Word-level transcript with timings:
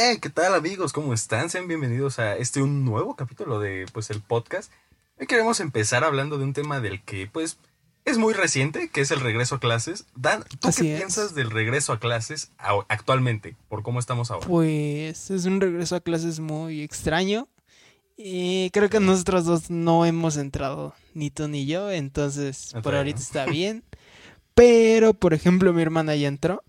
Eh, 0.00 0.20
¿qué 0.20 0.30
tal 0.30 0.54
amigos? 0.54 0.92
¿Cómo 0.92 1.12
están? 1.12 1.50
Sean 1.50 1.66
bienvenidos 1.66 2.20
a 2.20 2.36
este 2.36 2.62
un 2.62 2.84
nuevo 2.84 3.16
capítulo 3.16 3.58
de 3.58 3.84
pues 3.92 4.10
el 4.10 4.20
podcast. 4.20 4.70
Hoy 5.18 5.26
queremos 5.26 5.58
empezar 5.58 6.04
hablando 6.04 6.38
de 6.38 6.44
un 6.44 6.52
tema 6.52 6.80
del 6.80 7.02
que 7.02 7.26
pues 7.26 7.58
es 8.04 8.16
muy 8.16 8.32
reciente, 8.32 8.90
que 8.90 9.00
es 9.00 9.10
el 9.10 9.18
regreso 9.18 9.56
a 9.56 9.58
clases. 9.58 10.06
Dan, 10.14 10.44
¿tú 10.60 10.68
qué 10.76 10.84
piensas 10.84 11.34
del 11.34 11.50
regreso 11.50 11.92
a 11.92 11.98
clases 11.98 12.52
actualmente, 12.86 13.56
por 13.68 13.82
cómo 13.82 13.98
estamos 13.98 14.30
ahora? 14.30 14.46
Pues 14.46 15.32
es 15.32 15.46
un 15.46 15.60
regreso 15.60 15.96
a 15.96 16.00
clases 16.00 16.38
muy 16.38 16.82
extraño. 16.82 17.48
Y 18.16 18.70
creo 18.70 18.88
que 18.90 19.00
nosotros 19.00 19.46
dos 19.46 19.68
no 19.68 20.06
hemos 20.06 20.36
entrado, 20.36 20.94
ni 21.12 21.30
tú 21.30 21.48
ni 21.48 21.66
yo, 21.66 21.90
entonces 21.90 22.72
por 22.84 22.94
ahorita 22.94 23.18
está 23.18 23.46
bien. 23.46 23.82
Pero, 24.54 25.12
por 25.12 25.34
ejemplo, 25.34 25.72
mi 25.72 25.82
hermana 25.82 26.14
ya 26.14 26.28
entró. 26.28 26.62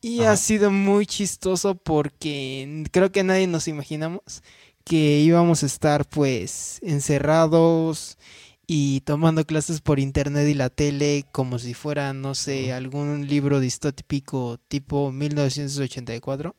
Y 0.00 0.22
ha 0.22 0.36
sido 0.36 0.70
muy 0.70 1.06
chistoso 1.06 1.74
porque 1.74 2.84
creo 2.92 3.10
que 3.10 3.24
nadie 3.24 3.46
nos 3.46 3.66
imaginamos 3.68 4.42
que 4.84 5.20
íbamos 5.20 5.64
a 5.64 5.66
estar 5.66 6.04
pues 6.04 6.78
encerrados 6.82 8.18
y 8.68 9.00
tomando 9.00 9.44
clases 9.44 9.80
por 9.80 9.98
internet 9.98 10.46
y 10.48 10.54
la 10.54 10.70
tele 10.70 11.24
como 11.32 11.58
si 11.58 11.74
fuera, 11.74 12.12
no 12.12 12.34
sé, 12.34 12.72
algún 12.72 13.26
libro 13.26 13.58
distópico 13.58 14.58
tipo 14.68 15.10
1984. 15.12 16.54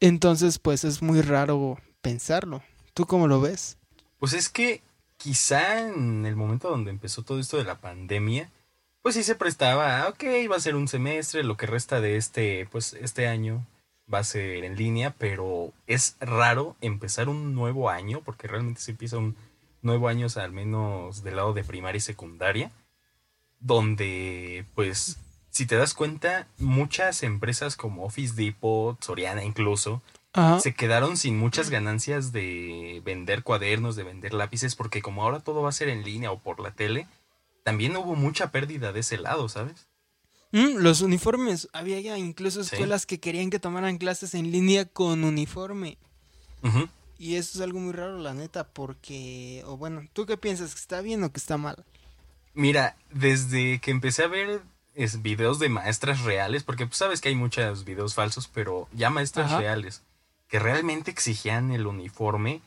Entonces, 0.00 0.58
pues 0.58 0.84
es 0.84 1.00
muy 1.00 1.22
raro 1.22 1.78
pensarlo. 2.02 2.62
¿Tú 2.92 3.06
cómo 3.06 3.26
lo 3.26 3.40
ves? 3.40 3.78
Pues 4.18 4.32
es 4.32 4.48
que 4.48 4.82
quizá 5.16 5.80
en 5.80 6.26
el 6.26 6.36
momento 6.36 6.70
donde 6.70 6.90
empezó 6.90 7.22
todo 7.22 7.40
esto 7.40 7.56
de 7.56 7.64
la 7.64 7.80
pandemia, 7.80 8.50
pues 9.04 9.16
sí 9.16 9.22
se 9.22 9.34
prestaba, 9.34 10.08
ok, 10.08 10.24
va 10.50 10.56
a 10.56 10.60
ser 10.60 10.76
un 10.76 10.88
semestre, 10.88 11.44
lo 11.44 11.58
que 11.58 11.66
resta 11.66 12.00
de 12.00 12.16
este, 12.16 12.66
pues 12.72 12.94
este 12.94 13.28
año 13.28 13.66
va 14.12 14.20
a 14.20 14.24
ser 14.24 14.64
en 14.64 14.76
línea, 14.76 15.14
pero 15.18 15.74
es 15.86 16.16
raro 16.20 16.74
empezar 16.80 17.28
un 17.28 17.54
nuevo 17.54 17.90
año, 17.90 18.22
porque 18.24 18.48
realmente 18.48 18.80
se 18.80 18.92
empieza 18.92 19.18
un 19.18 19.36
nuevo 19.82 20.08
año 20.08 20.26
al 20.36 20.52
menos 20.52 21.22
del 21.22 21.36
lado 21.36 21.52
de 21.52 21.64
primaria 21.64 21.98
y 21.98 22.00
secundaria, 22.00 22.72
donde 23.60 24.64
pues 24.74 25.18
si 25.50 25.66
te 25.66 25.76
das 25.76 25.92
cuenta, 25.92 26.48
muchas 26.56 27.22
empresas 27.24 27.76
como 27.76 28.06
Office 28.06 28.34
Depot, 28.34 28.96
Soriana 29.04 29.44
incluso, 29.44 30.00
se 30.60 30.74
quedaron 30.74 31.18
sin 31.18 31.38
muchas 31.38 31.68
ganancias 31.68 32.32
de 32.32 33.02
vender 33.04 33.42
cuadernos, 33.42 33.96
de 33.96 34.04
vender 34.04 34.32
lápices, 34.32 34.74
porque 34.74 35.02
como 35.02 35.22
ahora 35.22 35.40
todo 35.40 35.60
va 35.60 35.68
a 35.68 35.72
ser 35.72 35.90
en 35.90 36.04
línea 36.04 36.32
o 36.32 36.38
por 36.38 36.58
la 36.58 36.70
tele, 36.70 37.06
también 37.64 37.96
hubo 37.96 38.14
mucha 38.14 38.52
pérdida 38.52 38.92
de 38.92 39.00
ese 39.00 39.18
lado, 39.18 39.48
¿sabes? 39.48 39.88
Mm, 40.52 40.76
los 40.76 41.00
uniformes. 41.00 41.68
Había 41.72 42.00
ya 42.00 42.16
incluso 42.16 42.60
escuelas 42.60 43.06
que 43.06 43.18
querían 43.18 43.50
que 43.50 43.58
tomaran 43.58 43.98
clases 43.98 44.34
en 44.34 44.52
línea 44.52 44.84
con 44.84 45.24
uniforme. 45.24 45.98
Y 47.18 47.36
eso 47.36 47.58
es 47.58 47.62
algo 47.62 47.80
muy 47.80 47.92
raro, 47.92 48.18
la 48.18 48.34
neta, 48.34 48.64
porque... 48.64 49.62
O 49.66 49.76
bueno, 49.76 50.06
¿tú 50.12 50.26
qué 50.26 50.36
piensas? 50.36 50.74
¿Que 50.74 50.80
está 50.80 51.00
bien 51.00 51.24
o 51.24 51.32
que 51.32 51.38
está 51.38 51.56
mal? 51.56 51.84
Mira, 52.54 52.96
desde 53.10 53.80
que 53.80 53.90
empecé 53.90 54.24
a 54.24 54.28
ver 54.28 54.62
es, 54.94 55.22
videos 55.22 55.58
de 55.58 55.68
maestras 55.68 56.22
reales, 56.22 56.62
porque 56.62 56.86
pues 56.86 56.98
sabes 56.98 57.20
que 57.20 57.28
hay 57.28 57.34
muchos 57.34 57.84
videos 57.84 58.14
falsos, 58.14 58.48
pero 58.48 58.88
ya 58.92 59.10
maestras 59.10 59.52
reales, 59.52 60.02
que 60.48 60.58
realmente 60.58 61.10
exigían 61.10 61.72
el 61.72 61.86
uniforme, 61.86 62.62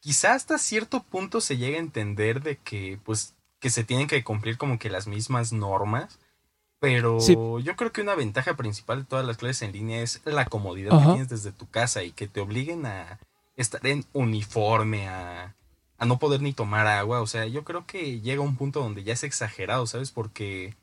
quizá 0.00 0.34
hasta 0.34 0.58
cierto 0.58 1.02
punto 1.02 1.40
se 1.40 1.58
llega 1.58 1.76
a 1.76 1.80
entender 1.80 2.42
de 2.42 2.56
que 2.56 2.98
pues 3.04 3.34
que 3.60 3.70
se 3.70 3.84
tienen 3.84 4.06
que 4.06 4.22
cumplir 4.24 4.58
como 4.58 4.78
que 4.78 4.90
las 4.90 5.06
mismas 5.06 5.52
normas. 5.52 6.18
Pero 6.78 7.18
yo 7.58 7.74
creo 7.74 7.90
que 7.90 8.02
una 8.02 8.14
ventaja 8.14 8.54
principal 8.54 9.00
de 9.00 9.04
todas 9.06 9.26
las 9.26 9.38
clases 9.38 9.62
en 9.62 9.72
línea 9.72 10.02
es 10.02 10.20
la 10.24 10.44
comodidad 10.44 10.98
que 10.98 11.06
tienes 11.06 11.28
desde 11.28 11.50
tu 11.52 11.68
casa 11.68 12.02
y 12.02 12.12
que 12.12 12.28
te 12.28 12.40
obliguen 12.40 12.84
a 12.84 13.18
estar 13.56 13.84
en 13.86 14.04
uniforme, 14.12 15.08
a, 15.08 15.54
a 15.96 16.04
no 16.04 16.18
poder 16.18 16.42
ni 16.42 16.52
tomar 16.52 16.86
agua. 16.86 17.22
O 17.22 17.26
sea, 17.26 17.46
yo 17.46 17.64
creo 17.64 17.86
que 17.86 18.20
llega 18.20 18.42
un 18.42 18.56
punto 18.56 18.80
donde 18.80 19.04
ya 19.04 19.14
es 19.14 19.24
exagerado, 19.24 19.86
¿sabes? 19.86 20.12
Porque 20.12 20.76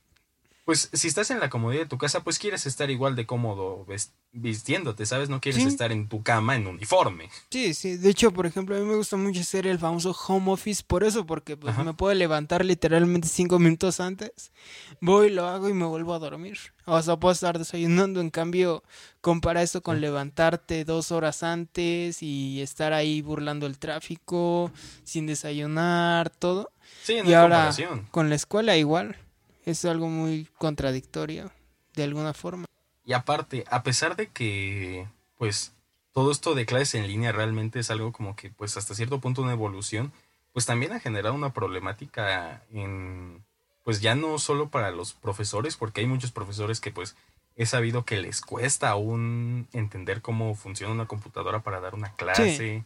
pues 0.65 0.89
si 0.93 1.09
estás 1.09 1.29
en 1.29 1.41
la 1.41 1.49
comodidad 1.49 1.81
de 1.81 1.89
tu 1.89 1.97
casa, 1.97 2.23
pues 2.23 2.39
quieres 2.39 2.65
estar 2.65 2.89
igual 2.89 3.17
de 3.17 3.25
cómodo 3.25 3.85
vistiéndote, 4.31 5.05
¿sabes? 5.05 5.27
No 5.27 5.41
quieres 5.41 5.65
estar 5.65 5.91
en 5.91 6.07
tu 6.07 6.23
cama 6.23 6.55
en 6.55 6.67
uniforme. 6.67 7.29
Sí, 7.49 7.73
sí. 7.73 7.97
De 7.97 8.09
hecho, 8.09 8.31
por 8.31 8.45
ejemplo, 8.45 8.75
a 8.75 8.79
mí 8.79 8.85
me 8.85 8.95
gusta 8.95 9.17
mucho 9.17 9.41
hacer 9.41 9.67
el 9.67 9.77
famoso 9.77 10.15
home 10.27 10.51
office 10.51 10.81
por 10.85 11.03
eso, 11.03 11.25
porque 11.25 11.57
pues, 11.57 11.77
me 11.77 11.93
puedo 11.93 12.13
levantar 12.13 12.63
literalmente 12.63 13.27
cinco 13.27 13.59
minutos 13.59 13.99
antes, 13.99 14.53
voy, 15.01 15.29
lo 15.29 15.47
hago 15.47 15.67
y 15.67 15.73
me 15.73 15.85
vuelvo 15.85 16.13
a 16.13 16.19
dormir. 16.19 16.57
O 16.85 17.01
sea, 17.01 17.17
puedo 17.17 17.33
estar 17.33 17.59
desayunando. 17.59 18.21
En 18.21 18.29
cambio, 18.29 18.83
compara 19.19 19.63
eso 19.63 19.81
con 19.81 19.99
levantarte 19.99 20.85
dos 20.85 21.11
horas 21.11 21.43
antes 21.43 22.23
y 22.23 22.61
estar 22.61 22.93
ahí 22.93 23.21
burlando 23.21 23.65
el 23.65 23.77
tráfico, 23.79 24.71
sin 25.03 25.27
desayunar, 25.27 26.29
todo. 26.29 26.71
Sí, 27.03 27.17
y 27.25 27.33
ahora 27.33 27.71
con 28.11 28.29
la 28.29 28.35
escuela 28.35 28.77
igual 28.77 29.17
es 29.65 29.85
algo 29.85 30.09
muy 30.09 30.47
contradictorio, 30.57 31.51
de 31.95 32.03
alguna 32.03 32.33
forma. 32.33 32.65
Y 33.05 33.13
aparte, 33.13 33.65
a 33.69 33.83
pesar 33.83 34.15
de 34.15 34.27
que, 34.27 35.07
pues, 35.37 35.73
todo 36.13 36.31
esto 36.31 36.53
de 36.55 36.65
clases 36.65 36.95
en 36.95 37.07
línea 37.07 37.31
realmente 37.31 37.79
es 37.79 37.89
algo 37.89 38.11
como 38.11 38.35
que, 38.35 38.49
pues, 38.49 38.77
hasta 38.77 38.95
cierto 38.95 39.19
punto 39.19 39.41
una 39.41 39.53
evolución, 39.53 40.13
pues 40.53 40.65
también 40.65 40.93
ha 40.93 40.99
generado 40.99 41.33
una 41.33 41.53
problemática 41.53 42.63
en, 42.71 43.43
pues, 43.83 43.99
ya 43.99 44.15
no 44.15 44.37
solo 44.37 44.69
para 44.69 44.91
los 44.91 45.13
profesores, 45.13 45.75
porque 45.75 46.01
hay 46.01 46.07
muchos 46.07 46.31
profesores 46.31 46.79
que, 46.79 46.91
pues, 46.91 47.15
he 47.55 47.65
sabido 47.65 48.05
que 48.05 48.17
les 48.17 48.41
cuesta 48.41 48.89
aún 48.89 49.67
entender 49.73 50.21
cómo 50.21 50.55
funciona 50.55 50.93
una 50.93 51.07
computadora 51.07 51.61
para 51.61 51.79
dar 51.79 51.95
una 51.95 52.13
clase, 52.13 52.75
eh, 52.77 52.83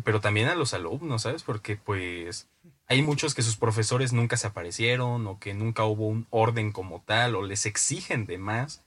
pero 0.00 0.20
también 0.20 0.48
a 0.48 0.54
los 0.54 0.74
alumnos, 0.74 1.22
¿sabes? 1.22 1.42
Porque, 1.42 1.76
pues, 1.76 2.48
hay 2.86 3.02
muchos 3.02 3.34
que 3.34 3.42
sus 3.42 3.56
profesores 3.56 4.12
nunca 4.12 4.36
se 4.36 4.46
aparecieron 4.46 5.26
o 5.26 5.38
que 5.38 5.54
nunca 5.54 5.84
hubo 5.84 6.06
un 6.08 6.26
orden 6.30 6.72
como 6.72 7.02
tal 7.02 7.34
o 7.34 7.42
les 7.42 7.66
exigen 7.66 8.26
de 8.26 8.38
más 8.38 8.82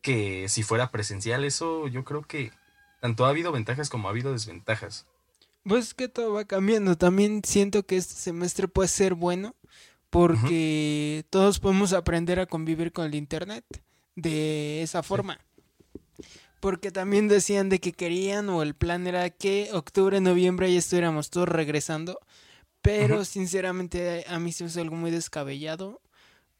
que 0.00 0.48
si 0.48 0.62
fuera 0.62 0.90
presencial. 0.90 1.44
Eso 1.44 1.86
yo 1.86 2.02
creo 2.04 2.22
que 2.22 2.50
tanto 3.00 3.26
ha 3.26 3.28
habido 3.28 3.52
ventajas 3.52 3.90
como 3.90 4.08
ha 4.08 4.10
habido 4.10 4.32
desventajas. 4.32 5.06
Pues 5.64 5.92
que 5.92 6.08
todo 6.08 6.32
va 6.32 6.44
cambiando. 6.46 6.96
También 6.96 7.42
siento 7.44 7.84
que 7.84 7.96
este 7.96 8.14
semestre 8.14 8.68
puede 8.68 8.88
ser 8.88 9.14
bueno 9.14 9.54
porque 10.08 11.24
todos 11.30 11.58
podemos 11.60 11.92
aprender 11.92 12.40
a 12.40 12.46
convivir 12.46 12.92
con 12.92 13.06
el 13.06 13.14
Internet 13.14 13.64
de 14.16 14.82
esa 14.82 15.02
forma. 15.02 15.38
Porque 16.60 16.90
también 16.90 17.26
decían 17.28 17.68
de 17.68 17.80
que 17.80 17.92
querían 17.92 18.48
o 18.50 18.62
el 18.62 18.74
plan 18.74 19.06
era 19.06 19.30
que 19.30 19.70
octubre, 19.72 20.20
noviembre 20.20 20.72
ya 20.72 20.78
estuviéramos 20.78 21.30
todos 21.30 21.48
regresando 21.48 22.20
pero 22.82 23.24
sinceramente 23.24 24.24
a 24.28 24.38
mí 24.38 24.52
se 24.52 24.64
me 24.64 24.70
hace 24.70 24.80
algo 24.80 24.96
muy 24.96 25.10
descabellado 25.10 26.00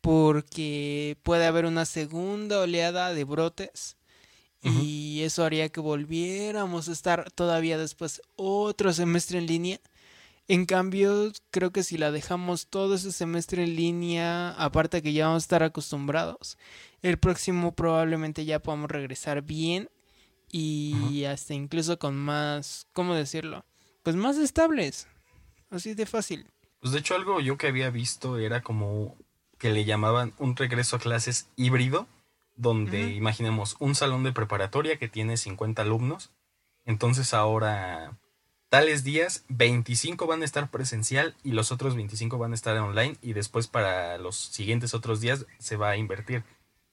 porque 0.00 1.16
puede 1.22 1.47
haber 1.47 1.66
una 1.66 1.84
segunda 1.84 2.60
oleada 2.60 3.12
de 3.12 3.25
brotes 3.25 3.97
y 4.62 5.22
eso 5.22 5.44
haría 5.44 5.71
que 5.71 5.81
volviéramos 5.81 6.89
a 6.89 6.93
estar 6.93 7.31
todavía 7.31 7.78
después 7.78 8.21
otro 8.37 8.93
semestre 8.93 9.39
en 9.39 9.47
línea. 9.47 9.81
En 10.50 10.66
cambio, 10.66 11.31
creo 11.53 11.71
que 11.71 11.84
si 11.84 11.97
la 11.97 12.11
dejamos 12.11 12.66
todo 12.66 12.97
ese 12.97 13.12
semestre 13.12 13.62
en 13.62 13.77
línea, 13.77 14.50
aparte 14.59 15.00
que 15.00 15.12
ya 15.12 15.28
vamos 15.28 15.44
a 15.44 15.47
estar 15.47 15.62
acostumbrados, 15.62 16.59
el 17.03 17.21
próximo 17.21 17.72
probablemente 17.72 18.44
ya 18.44 18.59
podamos 18.59 18.91
regresar 18.91 19.43
bien 19.43 19.89
y 20.50 21.22
hasta 21.22 21.55
incluso 21.55 22.00
con 22.00 22.16
más, 22.16 22.89
¿cómo 22.93 23.15
decirlo? 23.15 23.65
Pues 24.03 24.16
más 24.16 24.39
estables. 24.39 25.06
Así 25.71 25.94
de 25.94 26.05
fácil. 26.05 26.49
Pues 26.81 26.94
de 26.94 26.99
hecho 26.99 27.15
algo 27.15 27.39
yo 27.39 27.56
que 27.56 27.69
había 27.69 27.91
visto 27.91 28.37
era 28.37 28.60
como 28.60 29.16
que 29.56 29.71
le 29.71 29.84
llamaban 29.84 30.34
un 30.39 30.56
regreso 30.56 30.97
a 30.97 30.99
clases 30.99 31.47
híbrido, 31.54 32.09
donde 32.57 33.13
imaginemos 33.13 33.77
un 33.78 33.95
salón 33.95 34.25
de 34.25 34.33
preparatoria 34.33 34.98
que 34.98 35.07
tiene 35.07 35.36
50 35.36 35.83
alumnos, 35.83 36.33
entonces 36.86 37.34
ahora 37.34 38.19
tales 38.71 39.03
días 39.05 39.45
25 39.49 40.27
van 40.27 40.43
a 40.43 40.45
estar 40.45 40.71
presencial 40.71 41.34
y 41.43 41.53
los 41.53 41.72
otros 41.72 41.97
25 41.97 42.39
van 42.39 42.53
a 42.53 42.55
estar 42.55 42.77
online 42.78 43.17
y 43.21 43.34
después 43.34 43.67
para 43.67 44.17
los 44.17 44.37
siguientes 44.37 44.95
otros 44.95 45.21
días 45.21 45.45
se 45.59 45.77
va 45.77 45.91
a 45.91 45.97
invertir. 45.97 46.45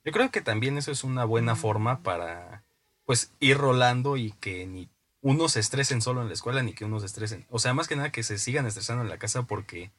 Yo 0.04 0.12
creo 0.12 0.30
que 0.30 0.42
también 0.42 0.76
eso 0.76 0.90
es 0.90 1.04
una 1.04 1.24
buena 1.24 1.54
forma 1.56 2.02
para 2.02 2.64
pues 3.04 3.32
ir 3.40 3.56
rolando 3.56 4.16
y 4.16 4.32
que 4.32 4.66
ni 4.66 4.90
unos 5.20 5.52
se 5.52 5.60
estresen 5.60 6.02
solo 6.02 6.20
en 6.20 6.28
la 6.28 6.34
escuela 6.34 6.62
ni 6.62 6.72
que 6.72 6.84
unos 6.84 7.02
se 7.02 7.06
estresen. 7.06 7.46
O 7.48 7.58
sea, 7.58 7.74
más 7.74 7.88
que 7.88 7.96
nada 7.96 8.12
que 8.12 8.22
se 8.22 8.38
sigan 8.38 8.66
estresando 8.66 9.02
en 9.02 9.08
la 9.08 9.18
casa 9.18 9.44
porque, 9.44 9.92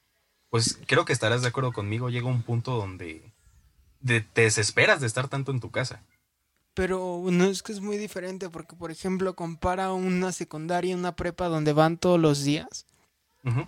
pues 0.50 0.80
creo 0.86 1.06
que 1.06 1.14
estarás 1.14 1.42
de 1.42 1.48
acuerdo 1.48 1.72
conmigo, 1.72 2.10
llega 2.10 2.28
un 2.28 2.44
punto 2.44 2.76
donde 2.76 3.32
te 4.04 4.42
desesperas 4.42 5.02
de 5.02 5.08
estar 5.08 5.28
tanto 5.28 5.52
en 5.52 5.60
tu 5.60 5.72
casa. 5.72 6.04
Pero 6.80 7.22
no 7.30 7.44
es 7.44 7.62
que 7.62 7.74
es 7.74 7.82
muy 7.82 7.98
diferente 7.98 8.50
porque, 8.50 8.74
por 8.74 8.90
ejemplo, 8.90 9.36
compara 9.36 9.92
una 9.92 10.32
secundaria 10.32 10.92
y 10.92 10.94
una 10.94 11.14
prepa 11.14 11.50
donde 11.50 11.74
van 11.74 11.98
todos 11.98 12.18
los 12.18 12.46
días. 12.46 12.86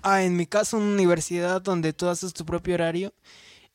Ah, 0.01 0.23
en 0.23 0.37
mi 0.37 0.45
caso, 0.45 0.77
una 0.77 0.93
universidad 0.93 1.61
donde 1.61 1.91
tú 1.91 2.07
haces 2.07 2.33
tu 2.33 2.45
propio 2.45 2.75
horario. 2.75 3.13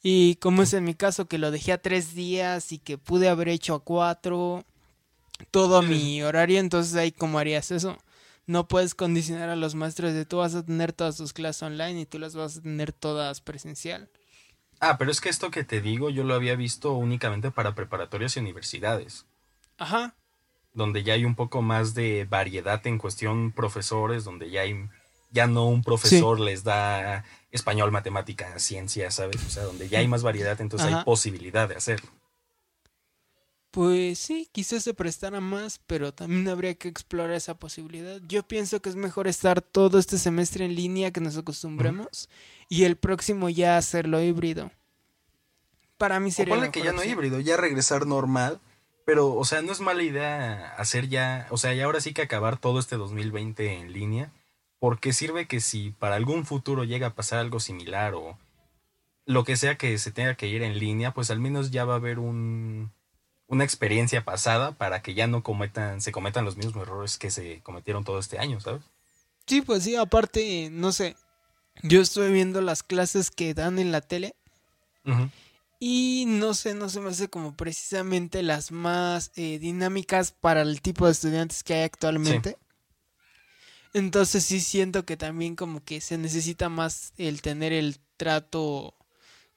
Y 0.03 0.37
como 0.37 0.63
es 0.63 0.73
en 0.73 0.85
mi 0.85 0.95
caso, 0.95 1.27
que 1.27 1.37
lo 1.37 1.51
dejé 1.51 1.73
a 1.73 1.83
tres 1.83 2.15
días 2.15 2.73
y 2.73 2.79
que 2.79 2.97
pude 2.97 3.29
haber 3.29 3.51
hecho 3.51 3.75
a 3.75 3.81
cuatro 3.81 4.65
todo 5.51 5.83
mi 5.83 6.23
horario, 6.23 6.59
entonces 6.59 6.95
ahí 6.95 7.13
cómo 7.13 7.39
harías 7.39 7.71
eso. 7.71 7.99
No 8.47 8.69
puedes 8.69 8.95
condicionar 8.95 9.51
a 9.51 9.57
los 9.57 9.75
maestros 9.75 10.15
de 10.15 10.25
tú 10.25 10.39
vas 10.39 10.55
a 10.55 10.65
tener 10.65 10.95
todas 10.95 11.19
tus 11.19 11.35
clases 11.35 11.63
online 11.63 12.01
y 12.01 12.07
tú 12.07 12.19
las 12.19 12.35
vas 12.35 12.57
a 12.57 12.63
tener 12.63 12.95
todas 12.95 13.43
presencial. 13.43 14.09
Ah, 14.81 14.99
pero 14.99 15.11
es 15.11 15.21
que 15.21 15.29
esto 15.29 15.51
que 15.51 15.65
te 15.65 15.81
digo 15.81 16.11
yo 16.11 16.25
lo 16.25 16.35
había 16.35 16.57
visto 16.57 16.93
únicamente 16.93 17.51
para 17.51 17.75
preparatorias 17.75 18.37
y 18.37 18.41
universidades. 18.41 19.27
Ajá. 19.79 20.15
Donde 20.73 21.03
ya 21.03 21.15
hay 21.15 21.25
un 21.25 21.35
poco 21.35 21.63
más 21.63 21.95
de 21.95 22.27
variedad 22.29 22.87
en 22.87 22.99
cuestión 22.99 23.53
profesores, 23.53 24.25
donde 24.25 24.51
ya 24.51 24.63
hay 24.63 24.89
ya 25.31 25.47
no 25.47 25.67
un 25.67 25.83
profesor 25.83 26.41
les 26.41 26.65
da 26.65 27.25
español, 27.51 27.91
matemática, 27.93 28.59
ciencia, 28.59 29.11
¿sabes? 29.11 29.45
O 29.45 29.51
sea, 29.51 29.65
donde 29.65 29.89
ya 29.89 29.99
hay 29.99 30.09
más 30.09 30.23
variedad, 30.23 30.61
entonces 30.61 30.93
hay 30.93 31.05
posibilidad 31.05 31.69
de 31.69 31.77
hacerlo. 31.77 32.11
Pues 33.77 34.19
sí, 34.19 34.49
quizás 34.53 34.85
se 34.85 34.95
prestara 34.95 35.39
más, 35.43 35.83
pero 35.87 36.15
también 36.15 36.49
habría 36.49 36.73
que 36.77 36.89
explorar 36.89 37.33
esa 37.33 37.59
posibilidad. 37.59 38.23
Yo 38.27 38.43
pienso 38.43 38.81
que 38.81 38.89
es 38.89 38.97
mejor 38.97 39.29
estar 39.29 39.61
todo 39.61 39.99
este 39.99 40.17
semestre 40.17 40.65
en 40.65 40.75
línea 40.75 41.11
que 41.11 41.21
nos 41.21 41.37
acostumbremos 41.37 42.31
y 42.71 42.85
el 42.85 42.97
próximo 42.97 43.51
ya 43.51 43.77
hacerlo 43.77 44.23
híbrido. 44.23 44.71
Para 45.99 46.21
mí 46.21 46.31
sería. 46.31 46.55
O 46.55 46.73
que 46.73 46.81
ya 46.81 46.95
no 46.95 47.05
híbrido, 47.05 47.39
ya 47.39 47.59
regresar 47.59 48.07
normal. 48.07 48.63
Pero, 49.05 49.35
o 49.35 49.45
sea, 49.45 49.61
no 49.61 49.73
es 49.73 49.81
mala 49.81 50.03
idea 50.03 50.75
hacer 50.79 51.11
ya, 51.11 51.47
o 51.51 51.59
sea, 51.59 51.75
ya 51.75 51.85
ahora 51.85 52.01
sí 52.01 52.15
que 52.15 52.23
acabar 52.23 52.59
todo 52.59 52.79
este 52.79 52.97
2020 52.97 53.75
en 53.75 53.93
línea, 53.93 54.33
porque 54.79 55.13
sirve 55.13 55.49
que 55.49 55.61
si 55.61 55.91
para 55.91 56.15
algún 56.15 56.47
futuro 56.47 56.85
llega 56.85 57.09
a 57.09 57.15
pasar 57.15 57.41
algo 57.41 57.61
similar 57.61 58.15
o 58.15 58.39
lo 59.27 59.45
que 59.45 59.57
sea 59.57 59.77
que 59.77 59.99
se 59.99 60.13
tenga 60.13 60.35
que 60.35 60.47
ir 60.47 60.63
en 60.63 60.79
línea, 60.79 61.13
pues 61.13 61.31
al 61.31 61.41
menos 61.41 61.71
ya 61.71 61.85
va 61.85 61.93
a 61.93 61.97
haber 61.97 62.19
un, 62.19 62.91
una 63.49 63.65
experiencia 63.65 64.25
pasada 64.25 64.73
para 64.73 65.03
que 65.03 65.15
ya 65.15 65.27
no 65.27 65.43
cometan, 65.43 66.01
se 66.01 66.13
cometan 66.13 66.45
los 66.45 66.57
mismos 66.57 66.83
errores 66.83 67.19
que 67.19 67.31
se 67.31 67.61
cometieron 67.63 68.05
todo 68.05 68.19
este 68.19 68.39
año, 68.39 68.61
¿sabes? 68.61 68.83
Sí, 69.47 69.63
pues 69.63 69.85
sí, 69.85 69.95
aparte, 69.95 70.69
no 70.73 70.91
sé, 70.93 71.17
yo 71.83 72.01
estoy 72.01 72.33
viendo 72.33 72.61
las 72.61 72.83
clases 72.83 73.31
que 73.31 73.55
dan 73.55 73.79
en 73.79 73.93
la 73.93 74.01
tele 74.01 74.35
y 75.79 76.25
no 76.27 76.55
sé, 76.55 76.75
no 76.75 76.89
se 76.89 77.01
me 77.01 77.11
hace 77.11 77.29
como 77.29 77.55
precisamente 77.55 78.43
las 78.43 78.73
más 78.73 79.31
eh, 79.37 79.59
dinámicas 79.59 80.33
para 80.33 80.63
el 80.63 80.81
tipo 80.81 81.07
de 81.07 81.13
estudiantes 81.13 81.63
que 81.63 81.75
hay 81.75 81.83
actualmente. 81.83 82.57
Entonces 83.93 84.45
sí 84.45 84.61
siento 84.61 85.05
que 85.05 85.17
también 85.17 85.55
como 85.55 85.85
que 85.85 86.01
se 86.01 86.19
necesita 86.19 86.69
más 86.69 87.13
el 87.19 87.41
tener 87.41 87.73
el 87.73 87.99
trato, 88.17 88.95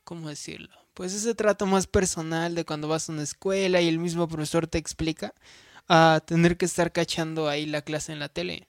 ¿cómo 0.03 0.29
decirlo? 0.29 0.78
Pues 0.99 1.13
ese 1.13 1.33
trato 1.33 1.65
más 1.65 1.87
personal 1.87 2.55
de 2.55 2.65
cuando 2.65 2.89
vas 2.89 3.07
a 3.07 3.13
una 3.13 3.23
escuela 3.23 3.79
y 3.79 3.87
el 3.87 3.99
mismo 3.99 4.27
profesor 4.27 4.67
te 4.67 4.77
explica, 4.77 5.33
a 5.87 6.21
tener 6.25 6.57
que 6.57 6.65
estar 6.65 6.91
cachando 6.91 7.47
ahí 7.47 7.65
la 7.65 7.83
clase 7.83 8.11
en 8.11 8.19
la 8.19 8.27
tele. 8.27 8.67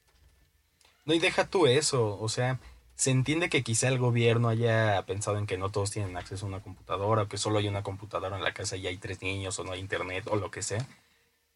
No, 1.05 1.13
y 1.13 1.19
deja 1.19 1.49
tú 1.49 1.67
eso, 1.67 2.17
o 2.21 2.29
sea, 2.29 2.61
se 2.95 3.11
entiende 3.11 3.49
que 3.49 3.65
quizá 3.65 3.89
el 3.89 3.99
gobierno 3.99 4.49
haya 4.49 5.05
pensado 5.07 5.39
en 5.39 5.47
que 5.49 5.59
no 5.59 5.71
todos 5.71 5.91
tienen 5.91 6.17
acceso 6.17 6.47
a 6.47 6.51
una 6.51 6.63
computadora, 6.63 7.23
o 7.23 7.29
que 7.29 7.37
solo 7.37 7.59
hay 7.59 7.67
una 7.67 7.83
computadora 7.83 8.37
en 8.37 8.45
la 8.45 8.55
casa 8.55 8.77
y 8.77 8.87
hay 8.87 8.97
tres 8.99 9.21
niños, 9.23 9.59
o 9.59 9.65
no 9.65 9.73
hay 9.73 9.81
internet, 9.81 10.29
o 10.31 10.37
lo 10.37 10.53
que 10.53 10.63
sea. 10.63 10.87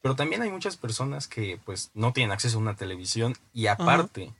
Pero 0.02 0.16
también 0.16 0.42
hay 0.42 0.50
muchas 0.50 0.76
personas 0.76 1.28
que 1.28 1.60
pues 1.64 1.92
no 1.94 2.12
tienen 2.12 2.32
acceso 2.32 2.56
a 2.58 2.60
una 2.62 2.74
televisión 2.74 3.36
y 3.52 3.68
aparte, 3.68 4.32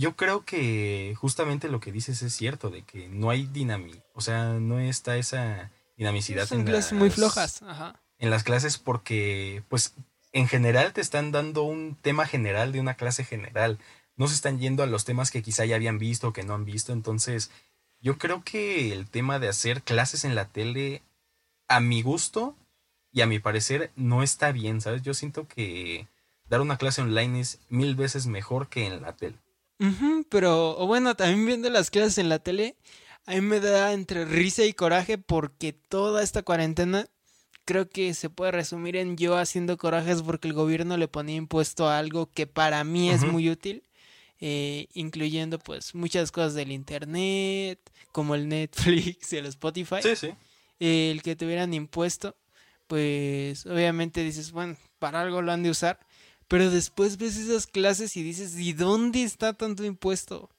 yo 0.00 0.16
creo 0.16 0.44
que 0.44 1.14
justamente 1.18 1.68
lo 1.68 1.80
que 1.80 1.92
dices 1.92 2.22
es 2.22 2.34
cierto, 2.34 2.70
de 2.70 2.82
que 2.82 3.08
no 3.08 3.30
hay 3.30 3.46
dinamismo, 3.46 4.02
o 4.14 4.20
sea, 4.20 4.54
no 4.54 4.80
está 4.80 5.16
esa 5.16 5.70
dinamicidad 5.96 6.46
Son 6.46 6.60
en 6.60 6.66
clases 6.66 6.94
muy 6.94 7.10
flojas, 7.10 7.62
Ajá. 7.62 8.00
En 8.18 8.30
las 8.30 8.42
clases 8.42 8.78
porque 8.78 9.62
pues 9.68 9.94
en 10.32 10.48
general 10.48 10.92
te 10.92 11.00
están 11.00 11.32
dando 11.32 11.62
un 11.62 11.96
tema 12.00 12.26
general 12.26 12.72
de 12.72 12.80
una 12.80 12.94
clase 12.94 13.24
general 13.24 13.78
no 14.20 14.28
se 14.28 14.34
están 14.34 14.58
yendo 14.58 14.82
a 14.82 14.86
los 14.86 15.06
temas 15.06 15.30
que 15.30 15.42
quizá 15.42 15.64
ya 15.64 15.76
habían 15.76 15.98
visto 15.98 16.28
o 16.28 16.32
que 16.34 16.42
no 16.42 16.52
han 16.52 16.66
visto. 16.66 16.92
Entonces, 16.92 17.50
yo 18.02 18.18
creo 18.18 18.44
que 18.44 18.92
el 18.92 19.08
tema 19.08 19.38
de 19.38 19.48
hacer 19.48 19.80
clases 19.82 20.26
en 20.26 20.34
la 20.34 20.44
tele, 20.44 21.00
a 21.68 21.80
mi 21.80 22.02
gusto 22.02 22.54
y 23.12 23.22
a 23.22 23.26
mi 23.26 23.38
parecer, 23.38 23.90
no 23.96 24.22
está 24.22 24.52
bien, 24.52 24.82
¿sabes? 24.82 25.00
Yo 25.00 25.14
siento 25.14 25.48
que 25.48 26.06
dar 26.50 26.60
una 26.60 26.76
clase 26.76 27.00
online 27.00 27.40
es 27.40 27.60
mil 27.70 27.94
veces 27.94 28.26
mejor 28.26 28.68
que 28.68 28.84
en 28.84 29.00
la 29.00 29.16
tele. 29.16 29.38
Pero, 30.28 30.78
o 30.78 30.86
bueno, 30.86 31.14
también 31.14 31.46
viendo 31.46 31.70
las 31.70 31.90
clases 31.90 32.18
en 32.18 32.28
la 32.28 32.38
tele, 32.38 32.76
a 33.26 33.32
mí 33.32 33.40
me 33.40 33.60
da 33.60 33.92
entre 33.92 34.24
risa 34.24 34.64
y 34.64 34.72
coraje 34.72 35.18
porque 35.18 35.72
toda 35.72 36.22
esta 36.22 36.42
cuarentena 36.42 37.06
creo 37.64 37.88
que 37.88 38.14
se 38.14 38.30
puede 38.30 38.52
resumir 38.52 38.96
en 38.96 39.16
yo 39.16 39.36
haciendo 39.36 39.76
corajes 39.76 40.22
porque 40.22 40.48
el 40.48 40.54
gobierno 40.54 40.96
le 40.96 41.08
ponía 41.08 41.36
impuesto 41.36 41.88
a 41.88 41.98
algo 41.98 42.30
que 42.30 42.46
para 42.46 42.82
mí 42.84 43.10
es 43.10 43.24
muy 43.24 43.48
útil 43.48 43.84
eh, 44.42 44.86
incluyendo 44.94 45.58
pues 45.58 45.94
muchas 45.94 46.32
cosas 46.32 46.54
del 46.54 46.72
internet, 46.72 47.78
como 48.10 48.34
el 48.34 48.48
Netflix 48.48 49.34
y 49.34 49.36
el 49.36 49.46
Spotify. 49.46 49.96
Sí, 50.02 50.16
sí. 50.16 50.34
el 50.78 51.20
que 51.22 51.36
tuvieran 51.36 51.74
impuesto, 51.74 52.36
pues 52.86 53.66
obviamente 53.66 54.24
dices, 54.24 54.50
bueno, 54.50 54.78
para 54.98 55.20
algo 55.20 55.42
lo 55.42 55.52
han 55.52 55.62
de 55.62 55.68
usar, 55.68 56.00
pero 56.50 56.68
después 56.68 57.16
ves 57.16 57.36
esas 57.36 57.68
clases 57.68 58.16
y 58.16 58.24
dices, 58.24 58.58
¿y 58.58 58.72
dónde 58.72 59.22
está 59.22 59.52
tanto 59.52 59.84
impuesto? 59.84 60.50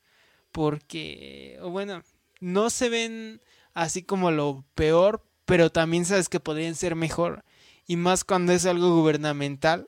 Porque, 0.54 1.60
o 1.62 1.70
bueno, 1.70 2.02
no 2.40 2.70
se 2.70 2.88
ven 2.88 3.42
así 3.74 4.02
como 4.02 4.32
lo 4.32 4.64
peor, 4.74 5.22
pero 5.44 5.70
también 5.70 6.06
sabes 6.06 6.30
que 6.30 6.40
podrían 6.40 6.76
ser 6.76 6.96
mejor. 6.96 7.44
Y 7.88 7.98
más 7.98 8.24
cuando 8.24 8.54
es 8.54 8.66
algo 8.66 8.96
gubernamental, 8.96 9.86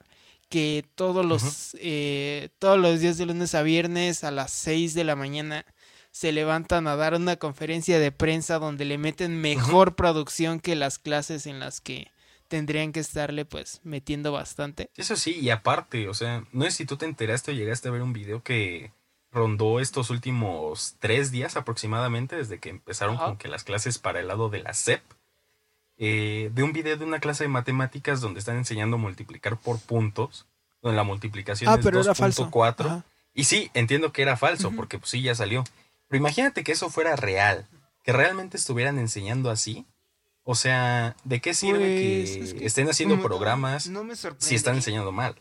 que 0.50 0.84
todos 0.96 1.26
los, 1.26 1.78
eh, 1.80 2.50
todos 2.60 2.78
los 2.78 3.00
días 3.00 3.18
de 3.18 3.26
lunes 3.26 3.56
a 3.56 3.64
viernes 3.64 4.26
a 4.26 4.32
las 4.32 4.52
6 4.52 4.96
de 4.96 5.06
la 5.06 5.16
mañana 5.16 5.66
se 6.12 6.34
levantan 6.34 6.86
a 6.88 6.98
dar 6.98 7.14
una 7.14 7.38
conferencia 7.38 7.98
de 7.98 8.12
prensa 8.12 8.60
donde 8.60 8.84
le 8.84 8.98
meten 8.98 9.40
mejor 9.40 9.96
producción 9.96 10.60
que 10.60 10.76
las 10.76 11.00
clases 11.00 11.48
en 11.48 11.62
las 11.62 11.80
que 11.80 12.12
tendrían 12.54 12.92
que 12.92 13.00
estarle 13.00 13.46
pues 13.46 13.82
metiendo 13.84 14.32
bastante. 14.32 14.92
Eso 14.96 15.16
sí, 15.16 15.40
y 15.40 15.50
aparte, 15.50 16.08
o 16.08 16.14
sea, 16.14 16.44
no 16.52 16.66
sé 16.66 16.72
si 16.72 16.86
tú 16.86 16.98
te 16.98 17.06
enteraste 17.06 17.50
o 17.50 17.54
llegaste 17.56 17.88
a 17.88 17.92
ver 17.92 18.04
un 18.04 18.14
video 18.14 18.44
que 18.44 18.92
rondó 19.32 19.80
estos 19.80 20.12
últimos 20.12 20.96
tres 21.00 21.32
días 21.32 21.58
aproximadamente 21.58 22.36
desde 22.36 22.60
que 22.60 22.70
empezaron 22.70 23.18
con 23.18 23.38
que 23.38 23.48
las 23.48 23.64
clases 23.64 23.98
para 23.98 24.20
el 24.20 24.28
lado 24.28 24.50
de 24.50 24.62
la 24.62 24.76
SEP 24.76 25.02
eh, 25.98 26.52
de 26.54 26.62
un 26.62 26.74
video 26.74 26.96
de 26.96 27.06
una 27.06 27.20
clase 27.20 27.46
de 27.46 27.48
matemáticas 27.48 28.22
donde 28.22 28.40
están 28.40 28.58
enseñando 28.58 28.98
a 28.98 29.00
multiplicar 29.00 29.58
por 29.58 29.80
puntos, 29.80 30.46
donde 30.84 30.96
la 30.96 31.04
multiplicación 31.04 31.72
ah, 31.72 31.78
es 31.80 31.84
2.4. 31.84 33.04
Y 33.34 33.46
sí, 33.46 33.72
entiendo 33.74 34.14
que 34.14 34.22
era 34.22 34.38
falso, 34.38 34.74
porque 34.76 35.00
pues 35.00 35.10
sí, 35.10 35.24
ya 35.24 35.34
salió. 35.34 35.64
Pero 36.08 36.20
imagínate 36.20 36.64
que 36.64 36.74
eso 36.74 36.92
fuera 36.92 37.16
real, 37.16 37.66
que 38.04 38.14
realmente 38.14 38.58
estuvieran 38.58 39.00
enseñando 39.00 39.50
así. 39.50 39.88
O 40.44 40.56
sea, 40.56 41.16
¿de 41.24 41.40
qué 41.40 41.54
sirve 41.54 41.80
que, 41.80 42.36
pues, 42.38 42.56
estén 42.62 42.90
haciendo 42.90 43.22
programas 43.22 43.90
si 44.40 44.56
están 44.56 44.76
enseñando 44.76 45.12
mal? 45.12 45.36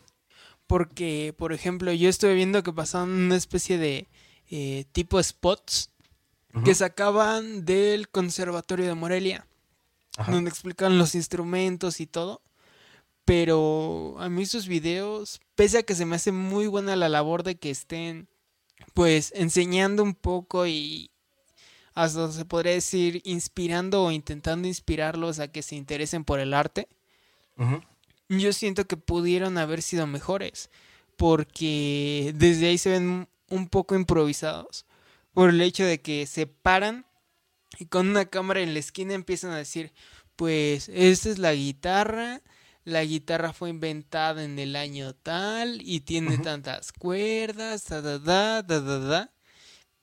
Porque, 0.65 1.33
por 1.37 1.51
ejemplo, 1.51 1.91
yo 1.91 2.09
estuve 2.09 2.33
viendo 2.35 2.63
que 2.63 2.71
pasaban 2.71 3.09
una 3.09 3.35
especie 3.35 3.77
de 3.77 4.07
eh, 4.49 4.85
tipo 4.91 5.21
spots 5.21 5.89
que 6.63 6.75
sacaban 6.75 7.65
del 7.65 8.07
Conservatorio 8.09 8.85
de 8.85 8.93
Morelia 8.93 9.47
donde 10.27 10.49
explican 10.49 10.97
los 10.97 11.15
instrumentos 11.15 11.99
y 11.99 12.07
todo. 12.07 12.41
Pero 13.25 14.15
a 14.19 14.29
mí 14.29 14.45
sus 14.45 14.67
videos, 14.67 15.39
pese 15.55 15.79
a 15.79 15.83
que 15.83 15.95
se 15.95 16.05
me 16.05 16.17
hace 16.17 16.31
muy 16.31 16.67
buena 16.67 16.95
la 16.95 17.09
labor 17.09 17.43
de 17.43 17.55
que 17.55 17.69
estén 17.69 18.27
pues 18.93 19.31
enseñando 19.35 20.03
un 20.03 20.13
poco 20.13 20.67
y 20.67 21.09
hasta 21.93 22.31
se 22.31 22.45
podría 22.45 22.73
decir 22.73 23.21
inspirando 23.23 24.03
o 24.03 24.11
intentando 24.11 24.67
inspirarlos 24.67 25.39
a 25.39 25.47
que 25.47 25.61
se 25.61 25.75
interesen 25.75 26.23
por 26.23 26.39
el 26.39 26.53
arte, 26.53 26.87
yo 28.29 28.53
siento 28.53 28.85
que 28.85 28.97
pudieron 28.97 29.57
haber 29.57 29.81
sido 29.81 30.07
mejores 30.07 30.69
porque 31.17 32.33
desde 32.35 32.67
ahí 32.67 32.77
se 32.77 32.89
ven 32.89 33.27
un 33.49 33.69
poco 33.69 33.95
improvisados 33.95 34.85
por 35.33 35.49
el 35.49 35.61
hecho 35.61 35.85
de 35.85 36.01
que 36.01 36.25
se 36.25 36.47
paran 36.47 37.05
y 37.79 37.85
con 37.85 38.09
una 38.09 38.25
cámara 38.25 38.61
en 38.61 38.73
la 38.73 38.79
esquina 38.79 39.13
empiezan 39.13 39.51
a 39.51 39.57
decir, 39.57 39.93
pues 40.35 40.89
esta 40.89 41.29
es 41.29 41.39
la 41.39 41.53
guitarra, 41.53 42.41
la 42.85 43.03
guitarra 43.03 43.53
fue 43.53 43.69
inventada 43.69 44.43
en 44.43 44.59
el 44.59 44.75
año 44.75 45.13
tal 45.13 45.81
y 45.81 46.01
tiene 46.01 46.37
tantas 46.37 46.91
cuerdas, 46.91 47.87
da, 47.87 48.01
da, 48.01 48.19
da, 48.19 48.61
da, 48.61 48.99
da, 48.99 49.32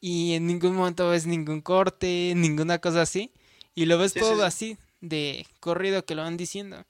y 0.00 0.34
en 0.34 0.46
ningún 0.46 0.74
momento 0.74 1.08
ves 1.10 1.26
ningún 1.26 1.60
corte, 1.60 2.32
ninguna 2.36 2.78
cosa 2.78 3.02
así, 3.02 3.32
y 3.74 3.86
lo 3.86 3.98
ves 3.98 4.14
todo 4.14 4.44
así, 4.44 4.78
de 5.00 5.46
corrido 5.60 6.04
que 6.04 6.14
lo 6.14 6.22
van 6.22 6.36
diciendo. 6.36 6.84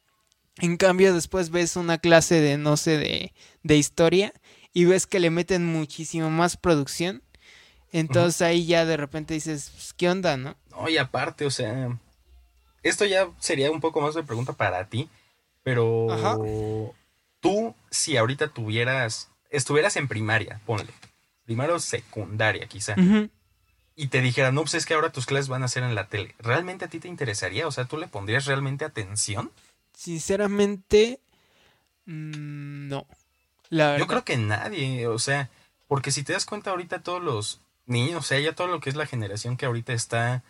En 0.59 0.77
cambio, 0.77 1.15
después 1.15 1.51
ves 1.51 1.77
una 1.77 1.99
clase 1.99 2.41
de, 2.41 2.59
no 2.59 2.77
sé, 2.77 2.99
de, 2.99 3.33
de 3.63 3.77
historia 3.77 4.33
y 4.73 4.85
ves 4.85 5.07
que 5.07 5.21
le 5.21 5.31
meten 5.31 5.67
muchísimo 5.67 6.31
más 6.31 6.57
producción. 6.57 7.23
Entonces 7.93 8.43
ahí 8.43 8.67
ya 8.67 8.85
de 8.85 8.97
repente 8.97 9.35
dices, 9.35 9.71
pues, 9.75 9.93
¿qué 9.95 10.09
onda, 10.09 10.37
no? 10.37 10.57
No, 10.71 10.89
y 10.89 10.97
aparte, 10.99 11.45
o 11.45 11.51
sea, 11.51 11.99
esto 12.83 13.05
ya 13.05 13.31
sería 13.39 13.71
un 13.71 13.81
poco 13.81 14.01
más 14.01 14.15
de 14.15 14.23
pregunta 14.23 14.53
para 14.53 14.89
ti, 14.89 15.09
pero 15.63 16.95
tú, 17.41 17.75
si 17.91 18.17
ahorita 18.17 18.49
tuvieras, 18.49 19.31
estuvieras 19.51 19.97
en 19.97 20.09
primaria, 20.09 20.61
ponle, 20.67 20.93
primaria 21.51 21.75
o 21.75 21.81
secundaria 21.81 22.69
quizá, 22.69 22.95
y 23.97 24.07
te 24.07 24.21
dijeran, 24.21 24.55
no, 24.55 24.61
pues 24.61 24.75
es 24.75 24.87
que 24.87 24.95
ahora 24.95 25.11
tus 25.11 25.27
clases 25.27 25.49
van 25.49 25.65
a 25.65 25.69
ser 25.69 25.83
en 25.83 25.97
la 25.97 26.07
tele, 26.07 26.37
¿realmente 26.39 26.85
a 26.85 26.89
ti 26.89 27.01
te 27.01 27.09
interesaría? 27.09 27.67
O 27.67 27.73
sea, 27.73 27.87
¿tú 27.87 27.99
le 27.99 28.07
pondrías 28.07 28.47
realmente 28.47 28.85
atención? 28.85 29.51
Sinceramente, 29.93 31.19
mm, 32.07 32.87
no. 32.89 33.05
Yo 33.69 34.07
creo 34.07 34.25
que 34.25 34.37
nadie, 34.37 35.09
o 35.09 35.19
sea, 35.19 35.51
porque 35.89 36.13
si 36.13 36.23
te 36.23 36.35
das 36.35 36.47
cuenta 36.47 36.71
ahorita 36.71 37.03
todos 37.03 37.21
los 37.21 37.61
niños, 37.87 38.21
o 38.21 38.23
sea, 38.23 38.39
ya 38.39 38.55
todo 38.55 38.69
lo 38.69 38.79
que 38.79 38.91
es 38.91 38.97
la 38.97 39.07
generación 39.07 39.57
que 39.57 39.67
ahorita 39.67 39.93
está 39.93 40.45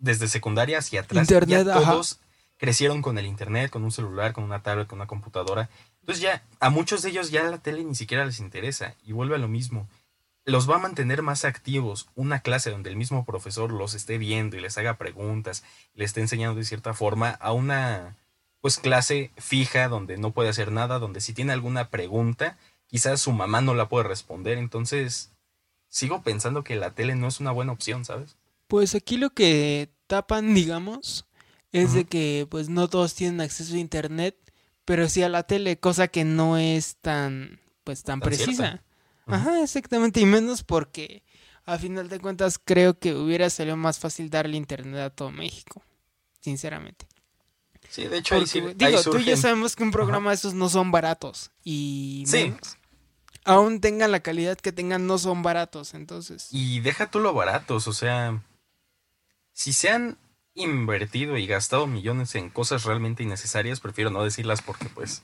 desde 0.00 0.26
secundaria 0.26 0.78
hacia 0.78 1.02
atrás, 1.02 1.28
ya 1.46 1.62
todos 1.62 2.18
crecieron 2.56 3.02
con 3.02 3.18
el 3.18 3.26
internet, 3.26 3.70
con 3.70 3.84
un 3.84 3.92
celular, 3.92 4.32
con 4.32 4.42
una 4.42 4.64
tablet, 4.64 4.88
con 4.88 4.98
una 4.98 5.06
computadora. 5.06 5.70
Entonces 6.00 6.22
ya 6.22 6.42
a 6.58 6.70
muchos 6.70 7.02
de 7.02 7.10
ellos 7.10 7.30
ya 7.30 7.44
la 7.44 7.58
tele 7.58 7.84
ni 7.84 7.94
siquiera 7.94 8.24
les 8.24 8.40
interesa 8.40 8.94
y 9.04 9.12
vuelve 9.12 9.36
a 9.36 9.38
lo 9.38 9.48
mismo. 9.48 9.88
Los 10.46 10.68
va 10.68 10.76
a 10.76 10.80
mantener 10.80 11.22
más 11.22 11.44
activos 11.44 12.08
una 12.14 12.40
clase 12.40 12.70
donde 12.70 12.90
el 12.90 12.96
mismo 12.96 13.24
profesor 13.24 13.72
los 13.72 13.94
esté 13.94 14.18
viendo 14.18 14.56
y 14.56 14.60
les 14.60 14.76
haga 14.76 14.98
preguntas, 14.98 15.64
les 15.94 16.10
esté 16.10 16.20
enseñando 16.20 16.56
de 16.56 16.64
cierta 16.64 16.92
forma 16.92 17.30
a 17.30 17.52
una 17.52 18.16
pues 18.60 18.78
clase 18.78 19.30
fija 19.36 19.88
donde 19.88 20.16
no 20.16 20.32
puede 20.32 20.48
hacer 20.48 20.72
nada, 20.72 20.98
donde 20.98 21.20
si 21.20 21.34
tiene 21.34 21.52
alguna 21.52 21.90
pregunta, 21.90 22.56
quizás 22.86 23.20
su 23.20 23.32
mamá 23.32 23.60
no 23.60 23.74
la 23.74 23.88
puede 23.88 24.08
responder, 24.08 24.56
entonces 24.56 25.32
sigo 25.88 26.22
pensando 26.22 26.64
que 26.64 26.74
la 26.74 26.90
tele 26.90 27.14
no 27.14 27.28
es 27.28 27.40
una 27.40 27.50
buena 27.50 27.72
opción, 27.72 28.04
¿sabes? 28.04 28.36
Pues 28.66 28.94
aquí 28.94 29.16
lo 29.16 29.30
que 29.30 29.90
tapan, 30.06 30.54
digamos, 30.54 31.26
es 31.72 31.92
de 31.92 32.04
que 32.04 32.46
pues 32.50 32.68
no 32.68 32.88
todos 32.88 33.14
tienen 33.14 33.40
acceso 33.40 33.74
a 33.74 33.78
internet, 33.78 34.36
pero 34.84 35.08
sí 35.08 35.22
a 35.22 35.28
la 35.28 35.42
tele, 35.42 35.78
cosa 35.78 36.08
que 36.08 36.24
no 36.24 36.56
es 36.56 36.96
tan 36.96 37.60
pues 37.84 38.02
tan, 38.02 38.20
precisa. 38.20 38.82
Ajá, 39.26 39.62
exactamente, 39.62 40.20
y 40.20 40.26
menos 40.26 40.62
porque 40.62 41.22
a 41.64 41.78
final 41.78 42.08
de 42.08 42.20
cuentas 42.20 42.60
creo 42.62 42.98
que 42.98 43.14
hubiera 43.14 43.48
salido 43.50 43.76
más 43.76 43.98
fácil 43.98 44.30
darle 44.30 44.56
internet 44.56 45.00
a 45.00 45.10
todo 45.10 45.30
México, 45.30 45.82
sinceramente. 46.40 47.06
Sí, 47.88 48.06
de 48.06 48.18
hecho, 48.18 48.40
digo, 48.74 49.02
tú 49.02 49.18
ya 49.20 49.36
sabemos 49.36 49.76
que 49.76 49.82
un 49.82 49.90
programa 49.90 50.30
de 50.30 50.36
esos 50.36 50.54
no 50.54 50.68
son 50.68 50.90
baratos. 50.90 51.50
Y 51.62 52.24
aún 53.44 53.80
tengan 53.80 54.10
la 54.10 54.20
calidad 54.20 54.58
que 54.58 54.72
tengan, 54.72 55.06
no 55.06 55.18
son 55.18 55.42
baratos, 55.42 55.94
entonces. 55.94 56.48
Y 56.50 56.80
deja 56.80 57.10
tú 57.10 57.20
lo 57.20 57.32
baratos, 57.34 57.86
o 57.86 57.92
sea, 57.92 58.42
si 59.52 59.72
se 59.72 59.90
han 59.90 60.18
invertido 60.54 61.36
y 61.36 61.46
gastado 61.46 61.86
millones 61.86 62.34
en 62.34 62.50
cosas 62.50 62.84
realmente 62.84 63.22
innecesarias, 63.22 63.80
prefiero 63.80 64.10
no 64.10 64.24
decirlas 64.24 64.62
porque 64.62 64.88
pues 64.88 65.22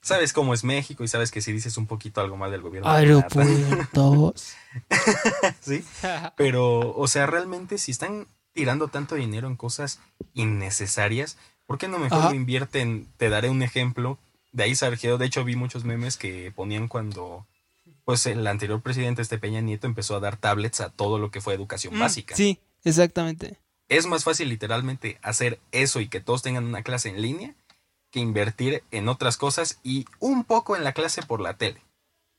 sabes 0.00 0.32
cómo 0.32 0.54
es 0.54 0.64
México 0.64 1.04
y 1.04 1.08
sabes 1.08 1.30
que 1.30 1.40
si 1.40 1.52
dices 1.52 1.76
un 1.76 1.86
poquito 1.86 2.20
algo 2.20 2.36
más 2.36 2.50
del 2.50 2.62
gobierno. 2.62 2.90
Aeropuertos. 2.90 4.54
sí, 5.60 5.84
pero, 6.36 6.96
o 6.96 7.08
sea, 7.08 7.26
realmente 7.26 7.78
si 7.78 7.90
están 7.90 8.26
tirando 8.52 8.88
tanto 8.88 9.14
dinero 9.14 9.46
en 9.46 9.56
cosas 9.56 10.00
innecesarias, 10.34 11.36
¿Por 11.68 11.76
qué 11.76 11.86
no 11.86 11.98
mejor 11.98 12.30
lo 12.30 12.34
invierten? 12.34 13.08
Te 13.18 13.28
daré 13.28 13.50
un 13.50 13.62
ejemplo. 13.62 14.18
De 14.52 14.62
ahí 14.62 14.74
surgió, 14.74 15.18
de 15.18 15.26
hecho 15.26 15.44
vi 15.44 15.54
muchos 15.54 15.84
memes 15.84 16.16
que 16.16 16.50
ponían 16.50 16.88
cuando 16.88 17.46
pues 18.06 18.24
el 18.24 18.46
anterior 18.46 18.80
presidente, 18.80 19.20
este 19.20 19.36
Peña 19.36 19.60
Nieto, 19.60 19.86
empezó 19.86 20.16
a 20.16 20.20
dar 20.20 20.38
tablets 20.38 20.80
a 20.80 20.88
todo 20.88 21.18
lo 21.18 21.30
que 21.30 21.42
fue 21.42 21.52
educación 21.52 21.94
mm, 21.94 22.00
básica. 22.00 22.36
Sí, 22.36 22.58
exactamente. 22.84 23.58
Es 23.90 24.06
más 24.06 24.24
fácil 24.24 24.48
literalmente 24.48 25.18
hacer 25.20 25.60
eso 25.70 26.00
y 26.00 26.08
que 26.08 26.20
todos 26.20 26.40
tengan 26.40 26.64
una 26.64 26.82
clase 26.82 27.10
en 27.10 27.20
línea 27.20 27.54
que 28.10 28.20
invertir 28.20 28.82
en 28.90 29.08
otras 29.08 29.36
cosas 29.36 29.78
y 29.82 30.06
un 30.18 30.44
poco 30.44 30.76
en 30.76 30.84
la 30.84 30.92
clase 30.92 31.22
por 31.22 31.40
la 31.40 31.56
tele. 31.56 31.82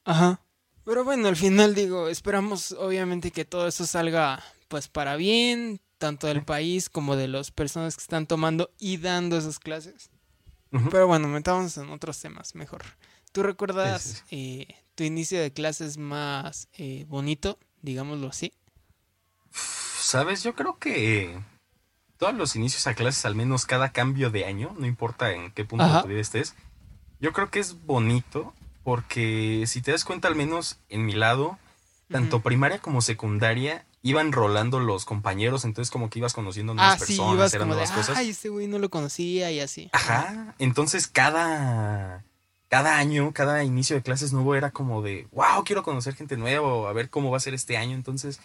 Ajá. 0.05 0.41
Pero 0.85 1.03
bueno, 1.03 1.27
al 1.27 1.35
final 1.35 1.75
digo, 1.75 2.07
esperamos 2.07 2.71
obviamente 2.71 3.31
que 3.31 3.45
todo 3.45 3.67
eso 3.67 3.85
salga 3.85 4.43
pues 4.67 4.87
para 4.87 5.15
bien, 5.15 5.79
tanto 5.97 6.27
del 6.27 6.43
país 6.43 6.89
como 6.89 7.15
de 7.15 7.27
las 7.27 7.51
personas 7.51 7.95
que 7.95 8.01
están 8.01 8.25
tomando 8.25 8.71
y 8.79 8.97
dando 8.97 9.37
esas 9.37 9.59
clases. 9.59 10.09
Pero 10.91 11.07
bueno, 11.07 11.27
metamos 11.27 11.77
en 11.77 11.89
otros 11.89 12.19
temas 12.19 12.55
mejor. 12.55 12.83
¿Tú 13.31 13.43
recuerdas 13.43 14.23
eh, 14.31 14.67
tu 14.95 15.03
inicio 15.03 15.41
de 15.41 15.51
clases 15.51 15.97
más 15.97 16.67
eh, 16.73 17.05
bonito, 17.07 17.59
digámoslo 17.81 18.27
así? 18.27 18.53
Sabes, 19.51 20.43
yo 20.43 20.55
creo 20.55 20.77
que 20.79 21.39
todos 22.19 22.35
los 22.35 22.55
inicios 22.57 22.85
a 22.85 22.93
clases, 22.93 23.25
al 23.25 23.33
menos 23.33 23.65
cada 23.65 23.91
cambio 23.93 24.29
de 24.29 24.45
año, 24.45 24.75
no 24.77 24.85
importa 24.85 25.31
en 25.31 25.51
qué 25.51 25.63
punto 25.63 25.87
de 25.87 26.01
tu 26.01 26.09
vida 26.09 26.19
estés, 26.19 26.53
yo 27.21 27.31
creo 27.31 27.49
que 27.49 27.59
es 27.59 27.85
bonito 27.85 28.53
porque 28.83 29.63
si 29.67 29.81
te 29.81 29.91
das 29.91 30.03
cuenta, 30.03 30.27
al 30.27 30.35
menos 30.35 30.79
en 30.89 31.05
mi 31.05 31.13
lado, 31.13 31.57
tanto 32.11 32.41
primaria 32.41 32.79
como 32.79 33.01
secundaria, 33.01 33.85
iban 34.01 34.33
rolando 34.33 34.81
los 34.81 35.05
compañeros, 35.05 35.63
entonces 35.63 35.91
como 35.91 36.09
que 36.09 36.19
ibas 36.19 36.33
conociendo 36.33 36.73
nuevas 36.73 36.95
ah, 36.95 36.99
personas, 36.99 37.53
eran 37.53 37.69
nuevas 37.69 37.91
cosas. 37.91 38.17
Ay, 38.17 38.31
este 38.31 38.49
güey 38.49 38.67
no 38.67 38.79
lo 38.79 38.89
conocía 38.89 39.49
y 39.51 39.61
así. 39.61 39.89
Ajá, 39.93 40.55
entonces 40.59 41.07
cada 41.07 42.25
cada 42.67 42.97
año, 42.97 43.33
cada 43.33 43.63
inicio 43.63 43.95
de 43.95 44.03
clases 44.03 44.33
nuevo 44.33 44.55
era 44.55 44.71
como 44.71 45.01
de, 45.01 45.27
wow, 45.31 45.63
quiero 45.63 45.83
conocer 45.83 46.15
gente 46.15 46.35
nueva, 46.35 46.89
a 46.89 46.93
ver 46.93 47.09
cómo 47.09 47.31
va 47.31 47.37
a 47.37 47.41
ser 47.41 47.53
este 47.53 47.77
año. 47.77 47.95
Entonces, 47.95 48.39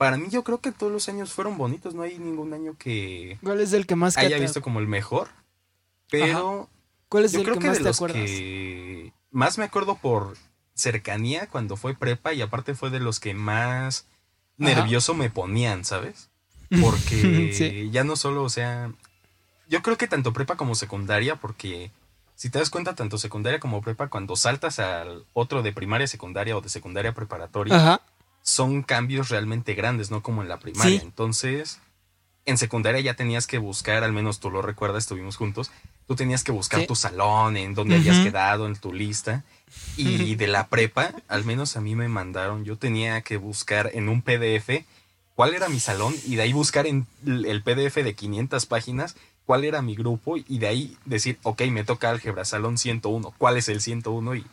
para 0.00 0.16
mí 0.16 0.28
yo 0.30 0.42
creo 0.44 0.62
que 0.62 0.72
todos 0.72 0.90
los 0.90 1.10
años 1.10 1.30
fueron 1.30 1.58
bonitos, 1.58 1.92
no 1.92 2.00
hay 2.00 2.18
ningún 2.18 2.54
año 2.54 2.74
que... 2.78 3.36
¿Cuál 3.42 3.60
es 3.60 3.74
el 3.74 3.86
que 3.86 3.96
más 3.96 4.16
haya 4.16 4.38
visto 4.38 4.62
como 4.62 4.80
el 4.80 4.86
mejor? 4.86 5.28
Pero... 6.10 6.70
¿Cuál 7.10 7.26
es 7.26 7.34
el 7.34 7.44
que 7.44 7.60
más 7.60 7.82
te 7.82 7.88
acuerdas? 7.90 8.24
Que 8.24 9.12
más 9.30 9.58
me 9.58 9.64
acuerdo 9.64 9.96
por 9.96 10.38
cercanía 10.72 11.48
cuando 11.48 11.76
fue 11.76 11.92
prepa 11.92 12.32
y 12.32 12.40
aparte 12.40 12.74
fue 12.74 12.88
de 12.88 12.98
los 12.98 13.20
que 13.20 13.34
más 13.34 14.06
nervioso 14.56 15.12
me 15.12 15.28
ponían, 15.28 15.84
¿sabes? 15.84 16.30
Porque 16.80 17.90
ya 17.92 18.02
no 18.02 18.16
solo, 18.16 18.42
o 18.42 18.48
sea, 18.48 18.90
yo 19.68 19.82
creo 19.82 19.98
que 19.98 20.08
tanto 20.08 20.32
prepa 20.32 20.56
como 20.56 20.76
secundaria, 20.76 21.36
porque 21.36 21.90
si 22.36 22.48
te 22.48 22.58
das 22.58 22.70
cuenta, 22.70 22.94
tanto 22.94 23.18
secundaria 23.18 23.60
como 23.60 23.82
prepa, 23.82 24.08
cuando 24.08 24.34
saltas 24.34 24.78
al 24.78 25.26
otro 25.34 25.60
de 25.62 25.74
primaria, 25.74 26.06
secundaria 26.06 26.56
o 26.56 26.62
de 26.62 26.70
secundaria 26.70 27.12
preparatoria, 27.12 28.00
son 28.42 28.82
cambios 28.82 29.28
realmente 29.28 29.74
grandes, 29.74 30.10
no 30.10 30.22
como 30.22 30.42
en 30.42 30.48
la 30.48 30.58
primaria. 30.58 31.00
Entonces, 31.02 31.80
en 32.46 32.58
secundaria 32.58 33.00
ya 33.00 33.14
tenías 33.14 33.46
que 33.46 33.58
buscar, 33.58 34.04
al 34.04 34.12
menos 34.12 34.40
tú 34.40 34.50
lo 34.50 34.62
recuerdas, 34.62 35.04
estuvimos 35.04 35.36
juntos, 35.36 35.70
tú 36.06 36.16
tenías 36.16 36.42
que 36.44 36.52
buscar 36.52 36.86
tu 36.86 36.96
salón, 36.96 37.56
en 37.56 37.74
donde 37.74 37.96
hayas 37.96 38.18
quedado, 38.24 38.66
en 38.66 38.76
tu 38.76 38.92
lista. 38.92 39.44
Y 39.96 40.34
de 40.36 40.46
la 40.46 40.68
prepa, 40.68 41.12
al 41.28 41.44
menos 41.44 41.76
a 41.76 41.80
mí 41.80 41.94
me 41.94 42.08
mandaron, 42.08 42.64
yo 42.64 42.76
tenía 42.76 43.20
que 43.22 43.36
buscar 43.36 43.90
en 43.94 44.08
un 44.08 44.22
PDF 44.22 44.84
cuál 45.34 45.54
era 45.54 45.68
mi 45.68 45.80
salón 45.80 46.14
y 46.26 46.36
de 46.36 46.42
ahí 46.42 46.52
buscar 46.52 46.86
en 46.86 47.06
el 47.24 47.62
PDF 47.62 47.94
de 47.96 48.14
500 48.14 48.66
páginas 48.66 49.16
cuál 49.46 49.64
era 49.64 49.82
mi 49.82 49.94
grupo 49.94 50.36
y 50.36 50.58
de 50.58 50.68
ahí 50.68 50.96
decir, 51.06 51.38
ok, 51.42 51.62
me 51.70 51.82
toca 51.82 52.10
álgebra, 52.10 52.44
salón 52.44 52.78
101, 52.78 53.34
cuál 53.36 53.56
es 53.56 53.68
el 53.68 53.80
101 53.80 54.34
y 54.36 54.46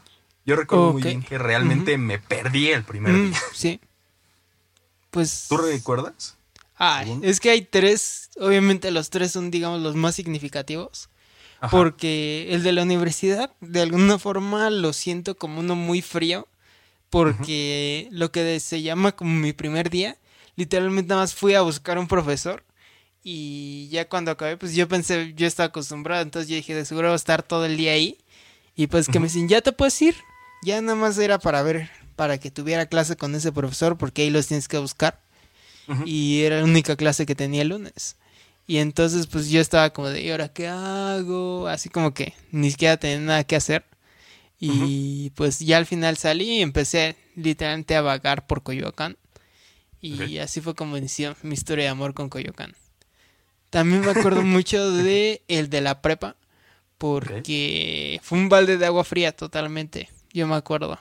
yo 0.48 0.56
recuerdo 0.56 0.94
muy 0.94 1.04
bien 1.04 1.22
que 1.22 1.38
realmente 1.38 1.98
me 1.98 2.20
perdí 2.20 2.70
el 2.70 2.86
primer 2.86 3.12
mm, 3.12 3.30
día. 3.32 3.40
Sí. 3.54 3.82
Pues... 5.12 5.48
¿Tú 5.50 5.58
recuerdas? 5.58 6.38
Ah, 6.80 7.04
es 7.22 7.42
que 7.42 7.50
hay 7.50 7.64
tres, 7.64 8.30
obviamente 8.40 8.90
los 8.92 9.10
tres 9.10 9.34
son, 9.34 9.52
digamos, 9.52 9.82
los 9.82 9.96
más 9.96 10.16
significativos. 10.16 11.10
Porque 11.70 12.48
el 12.52 12.64
de 12.64 12.72
la 12.72 12.84
universidad, 12.84 13.52
de 13.60 13.82
alguna 13.82 14.20
forma, 14.20 14.70
lo 14.70 14.94
siento 14.94 15.36
como 15.36 15.60
uno 15.60 15.76
muy 15.76 16.02
frío. 16.02 16.48
Porque 17.10 18.08
lo 18.12 18.32
que 18.32 18.60
se 18.62 18.82
llama 18.82 19.14
como 19.14 19.34
mi 19.34 19.52
primer 19.52 19.90
día, 19.90 20.18
literalmente 20.56 21.10
nada 21.10 21.22
más 21.24 21.34
fui 21.34 21.56
a 21.56 21.62
buscar 21.62 21.98
un 21.98 22.08
profesor. 22.08 22.64
Y 23.22 23.90
ya 23.90 24.08
cuando 24.08 24.32
acabé, 24.32 24.56
pues 24.56 24.76
yo 24.76 24.88
pensé, 24.88 25.34
yo 25.36 25.46
estaba 25.46 25.68
acostumbrado, 25.68 26.22
entonces 26.22 26.48
yo 26.48 26.56
dije, 26.56 26.74
de 26.74 26.86
seguro 26.86 27.10
voy 27.10 27.14
a 27.14 27.18
estar 27.18 27.44
todo 27.44 27.66
el 27.66 27.76
día 27.76 27.92
ahí. 27.92 28.18
Y 28.76 28.88
pues 28.88 29.08
que 29.08 29.20
me 29.20 29.26
dicen, 29.26 29.50
ya 29.50 29.60
te 29.60 29.74
puedes 29.74 30.00
ir. 30.02 30.16
Ya 30.64 30.82
nada 30.82 30.96
más 30.96 31.18
era 31.18 31.40
para 31.40 31.62
ver, 31.64 31.90
para 32.16 32.38
que 32.40 32.52
tuviera 32.52 32.88
clase 32.88 33.16
con 33.16 33.36
ese 33.36 33.52
profesor, 33.52 33.98
porque 33.98 34.24
ahí 34.24 34.30
los 34.30 34.48
tienes 34.48 34.68
que 34.68 34.78
buscar. 34.78 35.20
Y 36.06 36.42
era 36.42 36.58
la 36.58 36.66
única 36.66 36.98
clase 36.98 37.26
que 37.26 37.36
tenía 37.36 37.62
el 37.62 37.70
lunes. 37.70 38.18
Y 38.68 38.78
entonces 38.80 39.28
pues 39.28 39.50
yo 39.50 39.62
estaba 39.62 39.92
como 39.92 40.10
de, 40.10 40.22
¿y 40.22 40.32
ahora 40.32 40.50
qué 40.50 40.68
hago? 40.68 41.68
Así 41.68 41.88
como 41.90 42.14
que 42.14 42.34
ni 42.52 42.72
siquiera 42.72 42.98
tenía 42.98 43.20
nada 43.20 43.44
que 43.46 43.56
hacer. 43.56 43.86
Y 44.60 45.30
pues 45.32 45.60
ya 45.60 45.78
al 45.78 45.86
final 45.86 46.18
salí 46.18 46.58
y 46.58 46.62
empecé 46.62 47.16
literalmente 47.36 47.96
a 47.96 48.02
vagar 48.02 48.48
por 48.48 48.64
Coyoacán. 48.64 49.18
Y 50.02 50.38
así 50.40 50.62
fue 50.62 50.76
como 50.76 50.98
inició 50.98 51.36
mi 51.44 51.54
historia 51.54 51.86
de 51.86 51.90
amor 51.92 52.14
con 52.14 52.30
Coyoacán. 52.30 52.76
También 53.70 54.02
me 54.02 54.12
acuerdo 54.12 54.42
mucho 54.44 54.92
de 54.92 55.42
el 55.48 55.70
de 55.70 55.82
la 55.82 56.02
prepa. 56.02 56.36
Porque 56.98 58.20
fue 58.24 58.40
un 58.40 58.50
balde 58.50 58.78
de 58.78 58.86
agua 58.88 59.04
fría 59.04 59.32
totalmente. 59.32 60.10
Yo 60.34 60.48
me 60.48 60.56
acuerdo. 60.56 61.00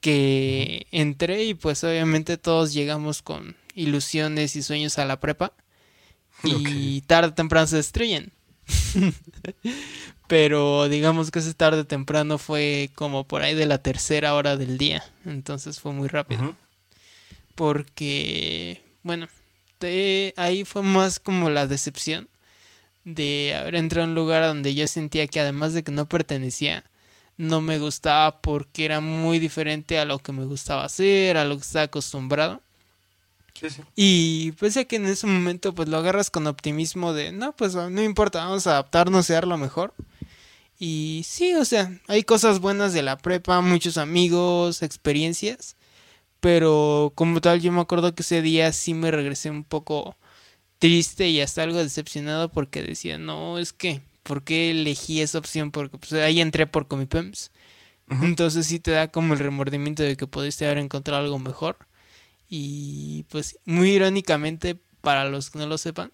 Que 0.00 0.86
entré 0.90 1.44
y 1.44 1.54
pues 1.54 1.82
obviamente 1.84 2.36
todos 2.36 2.74
llegamos 2.74 3.22
con 3.22 3.56
ilusiones 3.74 4.54
y 4.56 4.62
sueños 4.62 4.98
a 4.98 5.04
la 5.04 5.18
prepa 5.18 5.52
y 6.42 7.00
tarde 7.02 7.28
o 7.28 7.34
temprano 7.34 7.66
se 7.66 7.76
destruyen. 7.76 8.32
Pero 10.26 10.88
digamos 10.88 11.30
que 11.30 11.38
ese 11.38 11.54
tarde 11.54 11.84
temprano 11.84 12.38
fue 12.38 12.90
como 12.94 13.24
por 13.24 13.42
ahí 13.42 13.54
de 13.54 13.66
la 13.66 13.78
tercera 13.78 14.34
hora 14.34 14.56
del 14.56 14.78
día. 14.78 15.04
Entonces 15.24 15.80
fue 15.80 15.92
muy 15.92 16.08
rápido. 16.08 16.56
Porque, 17.54 18.82
bueno, 19.02 19.28
ahí 20.36 20.64
fue 20.64 20.82
más 20.82 21.20
como 21.20 21.50
la 21.50 21.66
decepción 21.66 22.28
de 23.04 23.54
haber 23.54 23.74
entrado 23.74 24.06
a 24.06 24.08
un 24.08 24.14
lugar 24.14 24.44
donde 24.44 24.74
yo 24.74 24.86
sentía 24.86 25.26
que 25.26 25.40
además 25.40 25.74
de 25.74 25.82
que 25.82 25.92
no 25.92 26.08
pertenecía, 26.08 26.84
no 27.36 27.60
me 27.60 27.78
gustaba 27.78 28.40
porque 28.40 28.84
era 28.84 29.00
muy 29.00 29.38
diferente 29.38 29.98
a 29.98 30.04
lo 30.04 30.18
que 30.18 30.32
me 30.32 30.44
gustaba 30.44 30.84
hacer, 30.84 31.36
a 31.36 31.44
lo 31.44 31.56
que 31.56 31.62
estaba 31.62 31.84
acostumbrado. 31.84 32.60
Y 33.94 34.52
pese 34.52 34.80
a 34.80 34.84
que 34.84 34.96
en 34.96 35.06
ese 35.06 35.26
momento 35.26 35.74
pues 35.74 35.88
lo 35.88 35.96
agarras 35.98 36.30
con 36.30 36.46
optimismo 36.46 37.12
de, 37.12 37.32
no, 37.32 37.54
pues 37.54 37.74
no 37.74 38.02
importa, 38.02 38.44
vamos 38.44 38.66
a 38.66 38.72
adaptarnos 38.72 39.30
y 39.30 39.32
dar 39.32 39.46
lo 39.46 39.56
mejor. 39.58 39.94
Y 40.78 41.22
sí, 41.24 41.54
o 41.54 41.64
sea, 41.64 41.98
hay 42.08 42.24
cosas 42.24 42.60
buenas 42.60 42.92
de 42.92 43.02
la 43.02 43.16
prepa, 43.18 43.60
muchos 43.60 43.96
amigos, 43.96 44.82
experiencias. 44.82 45.76
Pero 46.40 47.12
como 47.14 47.40
tal, 47.40 47.60
yo 47.60 47.72
me 47.72 47.80
acuerdo 47.80 48.14
que 48.14 48.22
ese 48.22 48.42
día 48.42 48.72
sí 48.72 48.92
me 48.94 49.10
regresé 49.10 49.50
un 49.50 49.64
poco 49.64 50.16
triste 50.78 51.28
y 51.28 51.40
hasta 51.40 51.62
algo 51.62 51.78
decepcionado 51.78 52.50
porque 52.50 52.82
decía, 52.82 53.18
no, 53.18 53.58
es 53.58 53.72
que, 53.72 54.02
¿por 54.24 54.42
qué 54.42 54.72
elegí 54.72 55.20
esa 55.20 55.38
opción? 55.38 55.70
Porque 55.70 55.98
pues, 55.98 56.12
ahí 56.14 56.40
entré 56.40 56.66
por 56.66 56.88
Comipems. 56.88 57.52
Entonces 58.22 58.66
sí 58.66 58.80
te 58.80 58.90
da 58.90 59.08
como 59.08 59.32
el 59.32 59.40
remordimiento 59.40 60.02
de 60.02 60.16
que 60.16 60.26
pudiste 60.26 60.66
haber 60.66 60.78
encontrado 60.78 61.22
algo 61.22 61.38
mejor. 61.38 61.78
Y 62.48 63.24
pues 63.30 63.58
muy 63.64 63.92
irónicamente, 63.92 64.76
para 65.00 65.24
los 65.24 65.50
que 65.50 65.58
no 65.58 65.66
lo 65.66 65.78
sepan, 65.78 66.10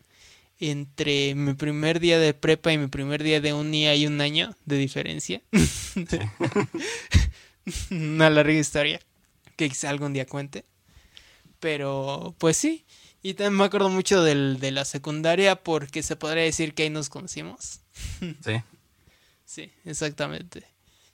entre 0.61 1.35
mi 1.35 1.55
primer 1.55 1.99
día 1.99 2.19
de 2.19 2.35
prepa 2.35 2.73
y 2.73 2.79
mi 2.79 2.87
primer 2.87 3.23
día 3.23 3.41
de 3.41 3.55
uni 3.55 3.87
hay 3.87 4.07
un 4.07 4.21
año 4.21 4.55
de 4.67 4.77
diferencia. 4.77 5.43
Una 7.91 8.31
larga 8.31 8.53
historia 8.53 9.01
que 9.57 9.69
quizá 9.69 9.91
algún 9.91 10.13
día 10.13 10.27
cuente. 10.27 10.65
Pero 11.59 12.35
pues 12.39 12.57
sí, 12.57 12.87
y 13.23 13.35
también 13.35 13.59
me 13.59 13.65
acuerdo 13.65 13.91
mucho 13.91 14.23
del, 14.23 14.59
de 14.61 14.71
la 14.71 14.85
secundaria 14.85 15.57
porque 15.57 16.03
se 16.03 16.17
podría 16.17 16.45
decir 16.45 16.75
que 16.75 16.85
ahí 16.85 16.91
nos 16.91 17.11
conocimos. 17.11 17.81
Sí. 18.45 18.63
sí, 19.45 19.73
exactamente. 19.85 20.65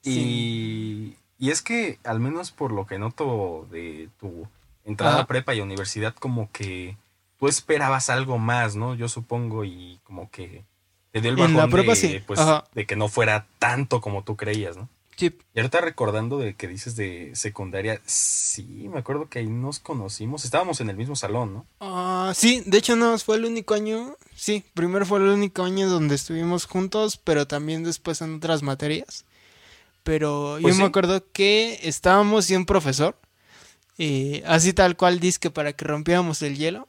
Y, 0.02 1.16
y, 1.38 1.50
es 1.50 1.62
que, 1.62 1.98
al 2.04 2.20
menos 2.20 2.50
por 2.52 2.72
lo 2.72 2.86
que 2.86 2.98
noto 2.98 3.66
de 3.70 4.08
tu 4.20 4.46
entrada 4.84 5.22
a 5.22 5.26
prepa 5.26 5.54
y 5.54 5.60
universidad, 5.60 6.14
como 6.14 6.50
que 6.52 6.96
tú 7.38 7.48
esperabas 7.48 8.10
algo 8.10 8.38
más, 8.38 8.76
¿no? 8.76 8.94
Yo 8.94 9.08
supongo, 9.08 9.64
y 9.64 10.00
como 10.04 10.30
que 10.30 10.64
te 11.10 11.20
dio 11.20 11.30
el 11.30 11.36
bajón 11.36 11.56
la 11.56 11.68
prepa, 11.68 11.94
de, 11.94 12.22
pues, 12.26 12.40
de 12.74 12.86
que 12.86 12.96
no 12.96 13.08
fuera 13.08 13.46
tanto 13.58 14.00
como 14.00 14.22
tú 14.22 14.36
creías, 14.36 14.76
¿no? 14.76 14.88
Y 15.18 15.32
ahorita 15.56 15.80
recordando 15.80 16.38
de 16.38 16.54
que 16.54 16.68
dices 16.68 16.94
de 16.94 17.30
secundaria, 17.34 18.02
sí, 18.04 18.88
me 18.92 18.98
acuerdo 18.98 19.30
que 19.30 19.38
ahí 19.38 19.46
nos 19.46 19.78
conocimos, 19.78 20.44
estábamos 20.44 20.80
en 20.82 20.90
el 20.90 20.96
mismo 20.96 21.16
salón, 21.16 21.54
¿no? 21.54 21.66
Ah, 21.80 22.32
sí, 22.34 22.62
de 22.66 22.76
hecho 22.76 22.96
no, 22.96 23.18
fue 23.18 23.36
el 23.36 23.46
único 23.46 23.72
año, 23.72 24.16
sí, 24.34 24.62
primero 24.74 25.06
fue 25.06 25.18
el 25.20 25.28
único 25.28 25.62
año 25.62 25.88
donde 25.88 26.14
estuvimos 26.14 26.66
juntos, 26.66 27.16
pero 27.16 27.46
también 27.46 27.82
después 27.82 28.20
en 28.20 28.36
otras 28.36 28.62
materias. 28.62 29.24
Pero 30.02 30.58
pues 30.60 30.76
yo 30.76 30.80
me 30.80 30.86
acuerdo 30.86 31.24
que 31.32 31.80
estábamos 31.82 32.50
y 32.50 32.56
un 32.56 32.66
profesor, 32.66 33.18
eh, 33.98 34.42
así 34.46 34.74
tal 34.74 34.96
cual 34.96 35.18
dice 35.18 35.38
que 35.40 35.50
para 35.50 35.72
que 35.72 35.86
rompiéramos 35.86 36.42
el 36.42 36.58
hielo, 36.58 36.88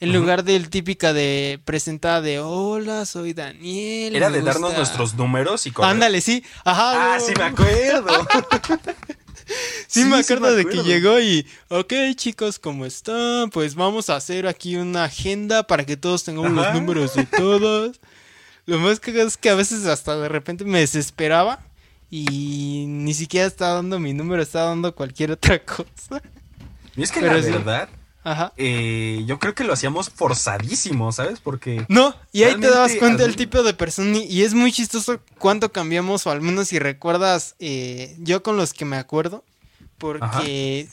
en 0.00 0.12
lugar 0.12 0.44
del 0.44 0.70
típica 0.70 1.12
de 1.12 1.60
presentada 1.64 2.20
de 2.20 2.38
hola, 2.38 3.04
soy 3.04 3.32
Daniel. 3.32 4.14
Era 4.14 4.30
de 4.30 4.42
darnos 4.42 4.76
nuestros 4.76 5.14
números 5.14 5.66
y 5.66 5.72
Ándale, 5.82 6.20
sí. 6.20 6.44
Ajá. 6.64 7.14
Ah, 7.14 7.20
sí 7.20 7.32
me 7.36 7.44
acuerdo. 7.44 8.06
sí, 9.88 10.04
me 10.04 10.18
acuerdo 10.18 10.54
de 10.54 10.66
que 10.66 10.84
llegó 10.84 11.18
y, 11.18 11.46
ok 11.68 11.92
chicos, 12.14 12.58
¿cómo 12.60 12.86
están? 12.86 13.50
Pues 13.50 13.74
vamos 13.74 14.08
a 14.08 14.16
hacer 14.16 14.46
aquí 14.46 14.76
una 14.76 15.04
agenda 15.04 15.66
para 15.66 15.84
que 15.84 15.96
todos 15.96 16.22
tengamos 16.22 16.52
los 16.52 16.74
números 16.74 17.14
de 17.14 17.26
todos. 17.26 18.00
Lo 18.66 18.78
más 18.78 19.00
que 19.00 19.20
es 19.20 19.36
que 19.36 19.50
a 19.50 19.54
veces 19.54 19.86
hasta 19.86 20.16
de 20.16 20.28
repente 20.28 20.64
me 20.64 20.80
desesperaba 20.80 21.60
y 22.10 22.84
ni 22.86 23.14
siquiera 23.14 23.46
estaba 23.46 23.74
dando 23.74 23.98
mi 23.98 24.12
número, 24.14 24.42
estaba 24.42 24.66
dando 24.66 24.94
cualquier 24.94 25.32
otra 25.32 25.58
cosa. 25.64 26.22
Y 26.94 27.02
es 27.02 27.10
que 27.10 27.20
la 27.20 27.32
verdad, 27.32 27.88
Ajá. 28.28 28.52
Eh, 28.58 29.22
yo 29.26 29.38
creo 29.38 29.54
que 29.54 29.64
lo 29.64 29.72
hacíamos 29.72 30.10
forzadísimo, 30.10 31.12
¿sabes? 31.12 31.40
Porque. 31.40 31.86
No, 31.88 32.14
y 32.30 32.42
ahí 32.42 32.60
te 32.60 32.68
dabas 32.68 32.94
cuenta 32.96 33.22
del 33.22 33.36
tipo 33.36 33.62
de 33.62 33.72
persona. 33.72 34.18
Y 34.18 34.42
es 34.42 34.52
muy 34.52 34.70
chistoso 34.70 35.18
cuánto 35.38 35.72
cambiamos, 35.72 36.26
o 36.26 36.30
al 36.30 36.42
menos 36.42 36.68
si 36.68 36.78
recuerdas, 36.78 37.54
eh, 37.58 38.14
yo 38.18 38.42
con 38.42 38.58
los 38.58 38.74
que 38.74 38.84
me 38.84 38.96
acuerdo. 38.96 39.44
Porque 39.96 40.88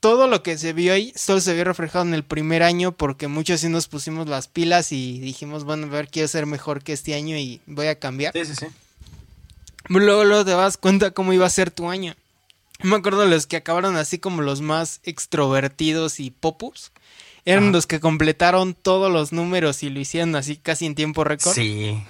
todo 0.00 0.26
lo 0.26 0.42
que 0.42 0.58
se 0.58 0.72
vio 0.72 0.92
ahí 0.92 1.12
solo 1.14 1.40
se 1.40 1.54
vio 1.54 1.62
reflejado 1.62 2.04
en 2.04 2.14
el 2.14 2.24
primer 2.24 2.64
año. 2.64 2.90
Porque 2.90 3.28
muchos 3.28 3.60
sí 3.60 3.68
nos 3.68 3.86
pusimos 3.86 4.26
las 4.26 4.48
pilas 4.48 4.90
y 4.90 5.20
dijimos, 5.20 5.62
bueno, 5.62 5.86
a 5.86 5.90
ver, 5.90 6.08
quiero 6.08 6.26
ser 6.26 6.46
mejor 6.46 6.82
que 6.82 6.94
este 6.94 7.14
año 7.14 7.36
y 7.36 7.60
voy 7.66 7.86
a 7.86 8.00
cambiar. 8.00 8.32
Sí, 8.32 8.44
sí, 8.44 8.56
sí. 8.56 8.66
Luego, 9.88 10.24
luego 10.24 10.44
te 10.44 10.50
das 10.50 10.76
cuenta 10.76 11.12
cómo 11.12 11.32
iba 11.32 11.46
a 11.46 11.50
ser 11.50 11.70
tu 11.70 11.88
año. 11.88 12.16
Me 12.88 12.96
acuerdo 12.96 13.26
los 13.26 13.46
que 13.46 13.56
acabaron 13.56 13.96
así 13.96 14.18
como 14.18 14.42
los 14.42 14.60
más 14.60 15.00
extrovertidos 15.04 16.20
y 16.20 16.30
popus. 16.30 16.92
Eran 17.44 17.72
los 17.72 17.88
que 17.88 17.98
completaron 17.98 18.74
todos 18.74 19.12
los 19.12 19.32
números 19.32 19.82
y 19.82 19.90
lo 19.90 19.98
hicieron 19.98 20.36
así 20.36 20.56
casi 20.56 20.86
en 20.86 20.94
tiempo 20.94 21.24
récord. 21.24 21.54
Sí. 21.54 22.00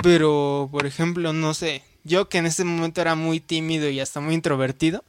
Pero, 0.00 0.68
por 0.70 0.86
ejemplo, 0.86 1.32
no 1.32 1.54
sé, 1.54 1.82
yo 2.04 2.28
que 2.28 2.38
en 2.38 2.46
ese 2.46 2.64
momento 2.64 3.00
era 3.00 3.14
muy 3.14 3.40
tímido 3.40 3.90
y 3.90 4.00
hasta 4.00 4.20
muy 4.20 4.34
introvertido, 4.34 5.04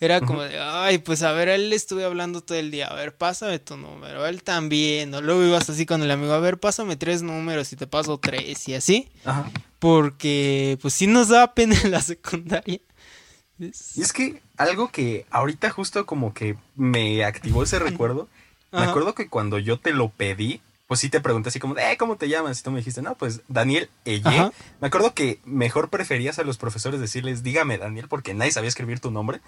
era 0.00 0.20
como 0.20 0.42
de, 0.42 0.60
ay, 0.60 0.98
pues 0.98 1.22
a 1.22 1.32
ver, 1.32 1.48
a 1.48 1.54
él 1.54 1.70
le 1.70 1.76
estuve 1.76 2.04
hablando 2.04 2.42
todo 2.42 2.58
el 2.58 2.70
día, 2.70 2.86
a 2.88 2.94
ver, 2.94 3.16
pásame 3.16 3.58
tu 3.58 3.76
número, 3.76 4.26
él 4.26 4.42
también, 4.42 5.12
o 5.14 5.20
luego 5.20 5.42
ibas 5.44 5.68
así 5.70 5.86
con 5.86 6.02
el 6.02 6.10
amigo, 6.10 6.32
a 6.32 6.38
ver, 6.38 6.58
pásame 6.58 6.96
tres 6.96 7.22
números 7.22 7.72
y 7.72 7.76
te 7.76 7.86
paso 7.86 8.18
tres 8.18 8.68
y 8.68 8.74
así. 8.74 9.08
Ajá. 9.24 9.50
Porque, 9.78 10.78
pues 10.80 10.94
sí 10.94 11.06
nos 11.06 11.28
daba 11.28 11.54
pena 11.54 11.76
en 11.82 11.90
la 11.90 12.02
secundaria. 12.02 12.80
Y 13.58 14.02
es 14.02 14.12
que 14.12 14.42
algo 14.56 14.88
que 14.88 15.26
ahorita 15.30 15.70
justo 15.70 16.06
como 16.06 16.34
que 16.34 16.56
me 16.74 17.24
activó 17.24 17.62
ese 17.62 17.78
recuerdo, 17.80 18.28
me 18.72 18.82
acuerdo 18.82 19.14
que 19.14 19.28
cuando 19.28 19.58
yo 19.58 19.78
te 19.78 19.92
lo 19.92 20.10
pedí, 20.10 20.60
pues 20.86 21.00
sí 21.00 21.08
te 21.08 21.20
pregunté 21.20 21.48
así 21.48 21.58
como, 21.58 21.76
eh, 21.78 21.96
¿cómo 21.98 22.16
te 22.16 22.28
llamas? 22.28 22.60
Y 22.60 22.62
tú 22.62 22.70
me 22.70 22.78
dijiste, 22.78 23.02
no, 23.02 23.14
pues 23.16 23.40
Daniel 23.48 23.88
Eye. 24.04 24.50
Me 24.80 24.88
acuerdo 24.88 25.14
que 25.14 25.40
mejor 25.44 25.88
preferías 25.88 26.38
a 26.38 26.44
los 26.44 26.58
profesores 26.58 27.00
decirles, 27.00 27.42
dígame 27.42 27.78
Daniel, 27.78 28.08
porque 28.08 28.34
nadie 28.34 28.52
sabía 28.52 28.68
escribir 28.68 29.00
tu 29.00 29.10
nombre. 29.10 29.40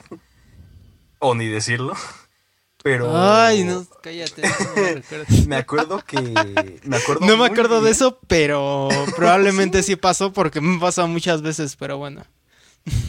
o 1.19 1.35
ni 1.35 1.47
decirlo. 1.47 1.95
Pero. 2.83 3.11
Ay, 3.17 3.65
no, 3.65 3.85
cállate. 4.03 4.43
me 5.49 5.57
acuerdo 5.57 6.01
que. 6.05 6.21
Me 6.85 6.97
acuerdo 6.97 7.27
no 7.27 7.37
me 7.37 7.47
acuerdo 7.47 7.83
de 7.83 7.91
eso, 7.91 8.21
pero 8.29 8.89
probablemente 9.17 9.83
sí 9.83 9.97
pasó 9.97 10.33
porque 10.33 10.61
me 10.61 10.77
ha 10.77 10.81
pasado 10.81 11.09
muchas 11.09 11.43
veces, 11.43 11.75
pero 11.75 11.99
bueno. 11.99 12.25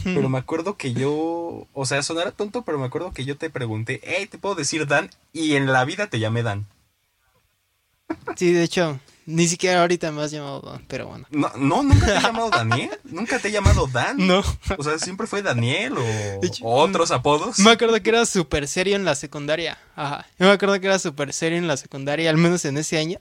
Pero 0.04 0.28
me 0.28 0.38
acuerdo 0.38 0.76
que 0.76 0.92
yo, 0.92 1.66
o 1.72 1.86
sea, 1.86 2.02
sonara 2.02 2.32
tonto, 2.32 2.62
pero 2.62 2.78
me 2.78 2.86
acuerdo 2.86 3.12
que 3.12 3.24
yo 3.24 3.36
te 3.36 3.50
pregunté, 3.50 4.00
hey, 4.02 4.26
¿te 4.26 4.38
puedo 4.38 4.54
decir 4.54 4.86
Dan? 4.86 5.10
Y 5.32 5.54
en 5.54 5.66
la 5.66 5.84
vida 5.84 6.08
te 6.08 6.18
llamé 6.18 6.42
Dan. 6.42 6.66
Sí, 8.36 8.52
de 8.52 8.64
hecho, 8.64 8.98
ni 9.26 9.46
siquiera 9.46 9.82
ahorita 9.82 10.10
me 10.10 10.22
has 10.22 10.30
llamado 10.30 10.60
Dan, 10.60 10.84
pero 10.88 11.06
bueno. 11.06 11.26
No, 11.30 11.50
no 11.56 11.82
nunca 11.82 12.06
te 12.06 12.16
he 12.16 12.20
llamado 12.22 12.50
Daniel. 12.50 12.90
Nunca 13.04 13.38
te 13.38 13.48
he 13.48 13.52
llamado 13.52 13.86
Dan. 13.86 14.26
No. 14.26 14.42
O 14.76 14.82
sea, 14.82 14.98
siempre 14.98 15.26
fue 15.26 15.42
Daniel 15.42 15.94
o, 15.98 16.04
otros 16.62 17.10
apodos. 17.10 17.58
Me 17.58 17.70
acuerdo 17.70 18.02
que 18.02 18.10
era 18.10 18.26
súper 18.26 18.66
serio 18.66 18.96
en 18.96 19.04
la 19.04 19.14
secundaria. 19.14 19.78
Ajá. 19.94 20.26
Yo 20.38 20.46
me 20.46 20.52
acuerdo 20.52 20.80
que 20.80 20.86
era 20.86 20.98
súper 20.98 21.32
serio 21.32 21.58
en 21.58 21.68
la 21.68 21.76
secundaria, 21.76 22.30
al 22.30 22.36
menos 22.36 22.64
en 22.64 22.78
ese 22.78 22.98
año. 22.98 23.18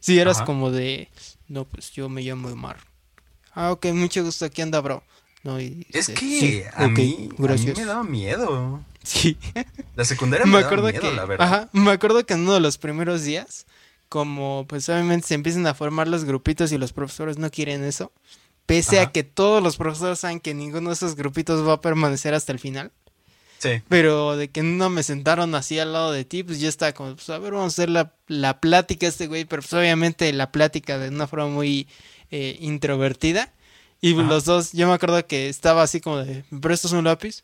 Sí, 0.00 0.18
eras 0.18 0.42
como 0.42 0.70
de, 0.70 1.08
no, 1.48 1.64
pues 1.64 1.90
yo 1.90 2.08
me 2.08 2.22
llamo 2.22 2.48
Omar. 2.48 2.76
Ah, 3.52 3.72
ok, 3.72 3.86
mucho 3.86 4.22
gusto, 4.22 4.44
aquí 4.44 4.62
anda, 4.62 4.80
bro 4.80 5.02
es 5.92 6.08
que 6.08 6.68
a, 6.74 6.88
mí, 6.88 7.30
me 7.38 7.84
daba 7.84 8.04
miedo. 8.04 8.82
Sí. 9.02 9.36
La 9.96 10.04
secundaria 10.04 10.46
me, 10.46 10.58
acuerdo 10.58 10.86
daba 10.86 10.92
miedo, 10.92 11.10
que, 11.10 11.16
la 11.16 11.24
verdad. 11.24 11.46
Ajá, 11.46 11.68
me 11.72 11.90
acuerdo 11.90 12.24
que 12.26 12.34
en 12.34 12.40
uno 12.40 12.54
de 12.54 12.60
los 12.60 12.78
primeros 12.78 13.22
días, 13.22 13.66
como 14.08 14.66
pues 14.68 14.88
obviamente 14.88 15.28
se 15.28 15.34
empiezan 15.34 15.66
a 15.66 15.74
formar 15.74 16.08
los 16.08 16.24
grupitos 16.24 16.72
y 16.72 16.78
los 16.78 16.92
profesores 16.92 17.38
no 17.38 17.50
quieren 17.50 17.84
eso, 17.84 18.12
pese 18.66 19.00
a 19.00 19.12
que 19.12 19.22
todos 19.22 19.62
los 19.62 19.76
profesores 19.76 20.18
saben 20.18 20.40
que 20.40 20.54
ninguno 20.54 20.90
de 20.90 20.94
esos 20.94 21.14
grupitos 21.14 21.66
va 21.66 21.74
a 21.74 21.80
permanecer 21.80 22.34
hasta 22.34 22.52
el 22.52 22.58
final. 22.58 22.92
Sí. 23.58 23.82
Pero 23.88 24.36
de 24.36 24.50
que 24.50 24.62
no 24.62 24.88
me 24.88 25.02
sentaron 25.02 25.54
así 25.54 25.78
al 25.80 25.92
lado 25.92 26.12
de 26.12 26.24
ti, 26.24 26.44
pues 26.44 26.60
yo 26.60 26.68
estaba 26.68 26.92
como, 26.92 27.16
pues 27.16 27.28
a 27.30 27.38
ver, 27.38 27.52
vamos 27.52 27.72
a 27.72 27.74
hacer 27.74 27.90
la, 27.90 28.12
la 28.28 28.60
plática 28.60 29.06
este 29.06 29.26
güey, 29.26 29.44
pero 29.46 29.62
pues 29.62 29.72
obviamente 29.72 30.32
la 30.32 30.52
plática 30.52 30.96
de 30.98 31.08
una 31.08 31.26
forma 31.26 31.48
muy 31.48 31.88
eh, 32.30 32.56
introvertida. 32.60 33.52
Y 34.00 34.14
los 34.14 34.44
dos, 34.44 34.72
yo 34.72 34.86
me 34.86 34.94
acuerdo 34.94 35.26
que 35.26 35.48
estaba 35.48 35.82
así 35.82 36.00
como 36.00 36.18
de, 36.18 36.44
¿me 36.50 36.60
prestas 36.60 36.92
un 36.92 37.04
lápiz? 37.04 37.42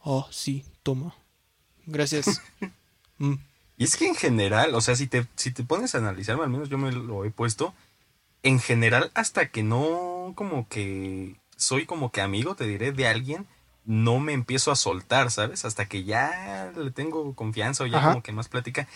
Oh, 0.00 0.26
sí, 0.30 0.64
toma. 0.82 1.14
Gracias. 1.86 2.40
Mm. 3.16 3.34
Y 3.76 3.84
es 3.84 3.96
que 3.96 4.08
en 4.08 4.16
general, 4.16 4.74
o 4.74 4.80
sea, 4.80 4.96
si 4.96 5.06
te, 5.06 5.24
si 5.36 5.52
te 5.52 5.62
pones 5.62 5.94
a 5.94 5.98
analizarme, 5.98 6.42
al 6.42 6.50
menos 6.50 6.68
yo 6.68 6.78
me 6.78 6.90
lo 6.90 7.24
he 7.24 7.30
puesto, 7.30 7.72
en 8.42 8.58
general, 8.58 9.12
hasta 9.14 9.50
que 9.50 9.62
no 9.62 10.32
como 10.34 10.68
que 10.68 11.36
soy 11.56 11.86
como 11.86 12.10
que 12.10 12.20
amigo, 12.20 12.56
te 12.56 12.66
diré, 12.66 12.90
de 12.90 13.06
alguien, 13.06 13.46
no 13.84 14.18
me 14.18 14.32
empiezo 14.32 14.72
a 14.72 14.76
soltar, 14.76 15.30
¿sabes? 15.30 15.64
Hasta 15.64 15.86
que 15.86 16.02
ya 16.02 16.72
le 16.76 16.90
tengo 16.90 17.34
confianza 17.34 17.84
o 17.84 17.86
ya 17.86 18.02
como 18.02 18.22
que 18.22 18.32
más 18.32 18.48
plática, 18.48 18.88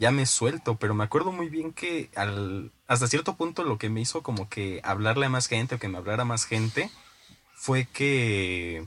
ya 0.00 0.10
me 0.10 0.26
suelto. 0.26 0.76
Pero 0.76 0.94
me 0.94 1.04
acuerdo 1.04 1.30
muy 1.30 1.48
bien 1.48 1.72
que 1.72 2.10
al, 2.16 2.72
hasta 2.88 3.06
cierto 3.06 3.36
punto 3.36 3.62
lo 3.62 3.78
que 3.78 3.90
me 3.90 4.00
hizo 4.00 4.22
como 4.22 4.48
que 4.48 4.80
hablarle 4.82 5.26
a 5.26 5.28
más 5.28 5.46
gente 5.46 5.76
o 5.76 5.78
que 5.78 5.88
me 5.88 5.98
hablara 5.98 6.24
más 6.24 6.46
gente 6.46 6.90
fue 7.54 7.84
que 7.84 8.86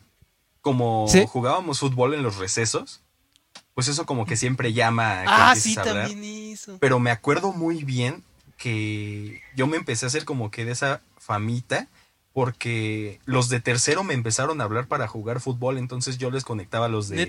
como 0.59 1.07
jugábamos 1.27 1.79
fútbol 1.79 2.13
en 2.15 2.23
los 2.23 2.37
recesos, 2.37 3.01
pues 3.75 3.87
eso 3.87 4.05
como 4.05 4.25
que 4.25 4.35
siempre 4.35 4.73
llama 4.73 5.21
a 5.21 5.23
que 5.23 5.29
ah, 5.29 5.55
sí, 5.55 5.75
también 5.75 6.23
hizo. 6.23 6.79
Pero 6.79 6.99
me 6.99 7.11
acuerdo 7.11 7.53
muy 7.53 7.83
bien 7.83 8.23
que 8.57 9.41
yo 9.55 9.67
me 9.67 9.77
empecé 9.77 10.05
a 10.05 10.07
hacer 10.07 10.25
como 10.25 10.49
que 10.49 10.65
de 10.65 10.71
esa 10.71 11.01
famita 11.17 11.87
porque 12.31 13.19
los 13.25 13.49
de 13.49 13.59
tercero 13.59 14.03
me 14.03 14.15
empezaron 14.15 14.59
a 14.59 14.63
hablar 14.63 14.87
para 14.87 15.07
jugar 15.07 15.39
fútbol, 15.39 15.77
entonces 15.77 16.17
yo 16.17 16.31
les 16.31 16.43
conectaba 16.43 16.87
a 16.87 16.89
los 16.89 17.09
de 17.09 17.27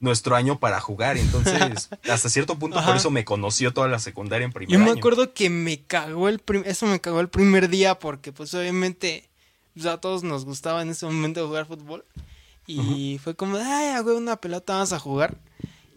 nuestro 0.00 0.36
año 0.36 0.60
para 0.60 0.80
jugar, 0.80 1.16
entonces 1.16 1.88
hasta 2.08 2.28
cierto 2.28 2.58
punto 2.58 2.82
por 2.84 2.96
eso 2.96 3.10
me 3.10 3.24
conoció 3.24 3.72
toda 3.72 3.88
la 3.88 3.98
secundaria 3.98 4.44
en 4.44 4.52
primer 4.52 4.72
Yo 4.72 4.78
me 4.78 4.90
acuerdo 4.90 5.32
que 5.34 5.50
me 5.50 5.80
cagó 5.80 6.28
el 6.28 6.40
eso 6.64 6.86
me 6.86 7.00
cagó 7.00 7.20
el 7.20 7.28
primer 7.28 7.68
día 7.68 7.98
porque 7.98 8.32
pues 8.32 8.54
obviamente 8.54 9.28
pues, 9.74 9.86
a 9.86 10.00
todos 10.00 10.22
nos 10.22 10.44
gustaba 10.44 10.82
en 10.82 10.90
ese 10.90 11.06
momento 11.06 11.46
jugar 11.46 11.66
fútbol 11.66 12.04
y 12.68 13.18
fue 13.24 13.34
como, 13.34 13.56
ay, 13.56 13.98
güey, 14.02 14.14
una 14.14 14.36
pelota 14.36 14.74
vamos 14.74 14.92
a 14.92 14.98
jugar. 14.98 15.38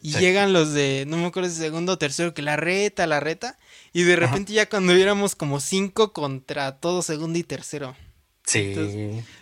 Y 0.02 0.14
llegan 0.14 0.54
los 0.54 0.72
de, 0.72 1.04
no 1.06 1.18
me 1.18 1.26
acuerdo 1.26 1.50
si 1.50 1.58
segundo 1.58 1.92
o 1.92 1.98
tercero, 1.98 2.34
que 2.34 2.42
la 2.42 2.56
reta, 2.56 3.06
la 3.06 3.20
reta. 3.20 3.60
Y 3.92 4.04
de 4.04 4.16
repente 4.16 4.54
ya 4.54 4.70
cuando 4.70 4.94
éramos 4.94 5.36
como 5.36 5.60
cinco 5.60 6.14
contra 6.14 6.80
todo 6.80 7.02
segundo 7.02 7.38
y 7.38 7.44
tercero. 7.44 7.96
Sí. 8.46 8.74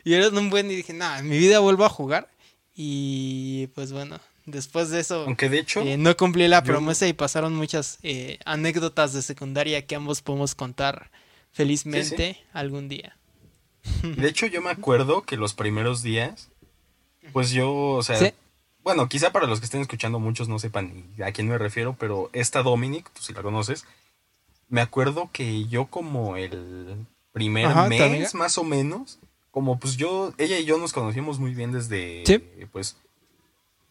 y 0.04 0.13
era 0.13 0.30
un 0.30 0.50
buen 0.50 0.69
y 0.69 0.76
dije, 0.76 0.91
nada, 0.91 1.19
en 1.19 1.30
mi 1.30 1.38
vida 1.38 1.60
vuelvo 1.60 1.86
a 1.86 1.89
jugar. 1.89 2.30
Y 2.76 3.67
pues 3.76 3.91
bueno, 3.91 4.19
después 4.51 4.89
de 4.89 4.99
eso. 4.99 5.23
Aunque 5.25 5.49
de 5.49 5.59
hecho. 5.59 5.81
Eh, 5.81 5.97
no 5.97 6.15
cumplí 6.15 6.47
la 6.47 6.63
promesa 6.63 7.07
y 7.07 7.13
pasaron 7.13 7.55
muchas 7.55 7.99
eh, 8.03 8.39
anécdotas 8.45 9.13
de 9.13 9.21
secundaria 9.21 9.85
que 9.85 9.95
ambos 9.95 10.21
podemos 10.21 10.55
contar 10.55 11.12
felizmente 11.51 12.43
algún 12.53 12.89
día. 12.89 13.17
De 14.03 14.27
hecho, 14.27 14.45
yo 14.45 14.62
me 14.62 14.69
acuerdo 14.69 15.23
que 15.23 15.38
los 15.38 15.53
primeros 15.53 16.03
días, 16.03 16.49
pues 17.33 17.51
yo, 17.51 17.71
o 17.73 18.03
sea, 18.03 18.33
bueno, 18.83 19.07
quizá 19.09 19.31
para 19.31 19.47
los 19.47 19.59
que 19.59 19.65
estén 19.65 19.81
escuchando 19.81 20.19
muchos 20.19 20.47
no 20.47 20.59
sepan 20.59 21.05
a 21.23 21.31
quién 21.31 21.47
me 21.47 21.57
refiero, 21.57 21.95
pero 21.99 22.29
esta 22.33 22.63
Dominic, 22.63 23.09
tú 23.12 23.21
si 23.21 23.33
la 23.33 23.41
conoces, 23.41 23.85
me 24.67 24.81
acuerdo 24.81 25.29
que 25.31 25.65
yo 25.65 25.88
como 25.88 26.38
el 26.38 27.05
primer 27.31 27.73
mes, 27.88 28.35
más 28.35 28.57
o 28.57 28.63
menos, 28.63 29.19
como 29.51 29.79
pues 29.79 29.97
yo, 29.97 30.33
ella 30.38 30.59
y 30.59 30.65
yo 30.65 30.77
nos 30.77 30.93
conocimos 30.93 31.39
muy 31.39 31.53
bien 31.53 31.71
desde, 31.71 32.23
pues, 32.71 32.97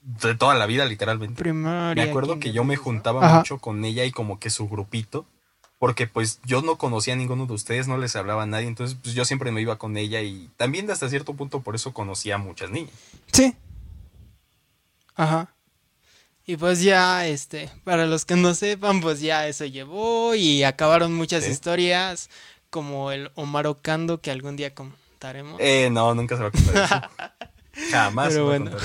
de 0.02 0.34
toda 0.34 0.54
la 0.54 0.66
vida, 0.66 0.84
literalmente. 0.84 1.52
me 1.52 2.02
acuerdo 2.02 2.38
que 2.38 2.52
yo 2.52 2.64
me 2.64 2.76
juntaba 2.76 3.36
mucho 3.36 3.58
con 3.58 3.84
ella 3.84 4.04
y 4.04 4.12
como 4.12 4.38
que 4.38 4.50
su 4.50 4.68
grupito, 4.68 5.26
porque 5.78 6.06
pues 6.06 6.40
yo 6.44 6.62
no 6.62 6.76
conocía 6.76 7.14
a 7.14 7.16
ninguno 7.16 7.46
de 7.46 7.52
ustedes, 7.52 7.88
no 7.88 7.98
les 7.98 8.16
hablaba 8.16 8.44
a 8.44 8.46
nadie, 8.46 8.66
entonces 8.66 8.98
pues 9.00 9.14
yo 9.14 9.24
siempre 9.24 9.52
me 9.52 9.60
iba 9.60 9.76
con 9.76 9.96
ella 9.96 10.22
y 10.22 10.50
también 10.56 10.90
hasta 10.90 11.08
cierto 11.08 11.34
punto 11.34 11.60
por 11.60 11.74
eso 11.74 11.92
conocía 11.92 12.36
a 12.36 12.38
muchas 12.38 12.70
niñas. 12.70 12.92
Sí. 13.32 13.54
Ajá. 15.14 15.52
Y 16.46 16.56
pues 16.56 16.80
ya, 16.80 17.26
este, 17.26 17.70
para 17.84 18.06
los 18.06 18.24
que 18.24 18.34
no 18.34 18.54
sepan, 18.54 19.02
pues 19.02 19.20
ya 19.20 19.46
eso 19.46 19.66
llevó 19.66 20.34
y 20.34 20.64
acabaron 20.64 21.14
muchas 21.14 21.46
historias 21.46 22.30
como 22.70 23.12
el 23.12 23.30
Omar 23.34 23.66
Ocando 23.66 24.22
que 24.22 24.30
algún 24.30 24.56
día 24.56 24.74
contaremos. 24.74 25.60
Eh, 25.60 25.90
no, 25.90 26.14
nunca 26.14 26.36
se 26.36 26.42
va 26.42 26.48
a 26.48 26.52
contar 26.52 26.84
eso. 26.84 27.90
Jamás. 27.90 28.28
Pero 28.30 28.46
bueno. 28.46 28.70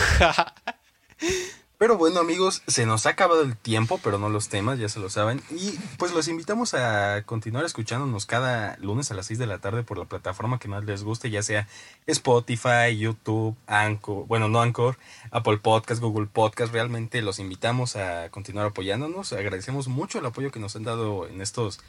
Pero 1.84 1.98
bueno 1.98 2.22
amigos, 2.22 2.62
se 2.66 2.86
nos 2.86 3.06
ha 3.06 3.10
acabado 3.10 3.42
el 3.42 3.58
tiempo, 3.58 4.00
pero 4.02 4.18
no 4.18 4.30
los 4.30 4.48
temas, 4.48 4.80
ya 4.80 4.88
se 4.88 5.02
lo 5.02 5.10
saben. 5.10 5.42
Y 5.52 5.72
pues 5.98 6.14
los 6.14 6.30
invitamos 6.30 6.74
a 6.76 7.24
continuar 7.26 7.66
escuchándonos 7.66 8.26
cada 8.26 8.78
lunes 8.78 9.12
a 9.12 9.16
las 9.16 9.26
6 9.26 9.40
de 9.40 9.48
la 9.48 9.58
tarde 9.58 9.84
por 9.84 9.98
la 9.98 10.06
plataforma 10.06 10.60
que 10.60 10.70
más 10.70 10.86
les 10.86 11.04
guste, 11.04 11.30
ya 11.30 11.44
sea 11.44 11.68
Spotify, 12.08 12.98
YouTube, 12.98 13.58
Anchor, 13.68 14.26
bueno, 14.28 14.48
no 14.48 14.62
Anchor, 14.62 14.98
Apple 15.32 15.58
Podcast, 15.58 16.00
Google 16.02 16.28
Podcast. 16.28 16.72
Realmente 16.72 17.22
los 17.22 17.40
invitamos 17.40 17.98
a 17.98 18.30
continuar 18.30 18.68
apoyándonos. 18.68 19.34
Agradecemos 19.34 19.90
mucho 19.90 20.20
el 20.20 20.26
apoyo 20.26 20.52
que 20.52 20.62
nos 20.62 20.78
han 20.78 20.84
dado 20.84 21.28
en 21.28 21.42
estos 21.42 21.82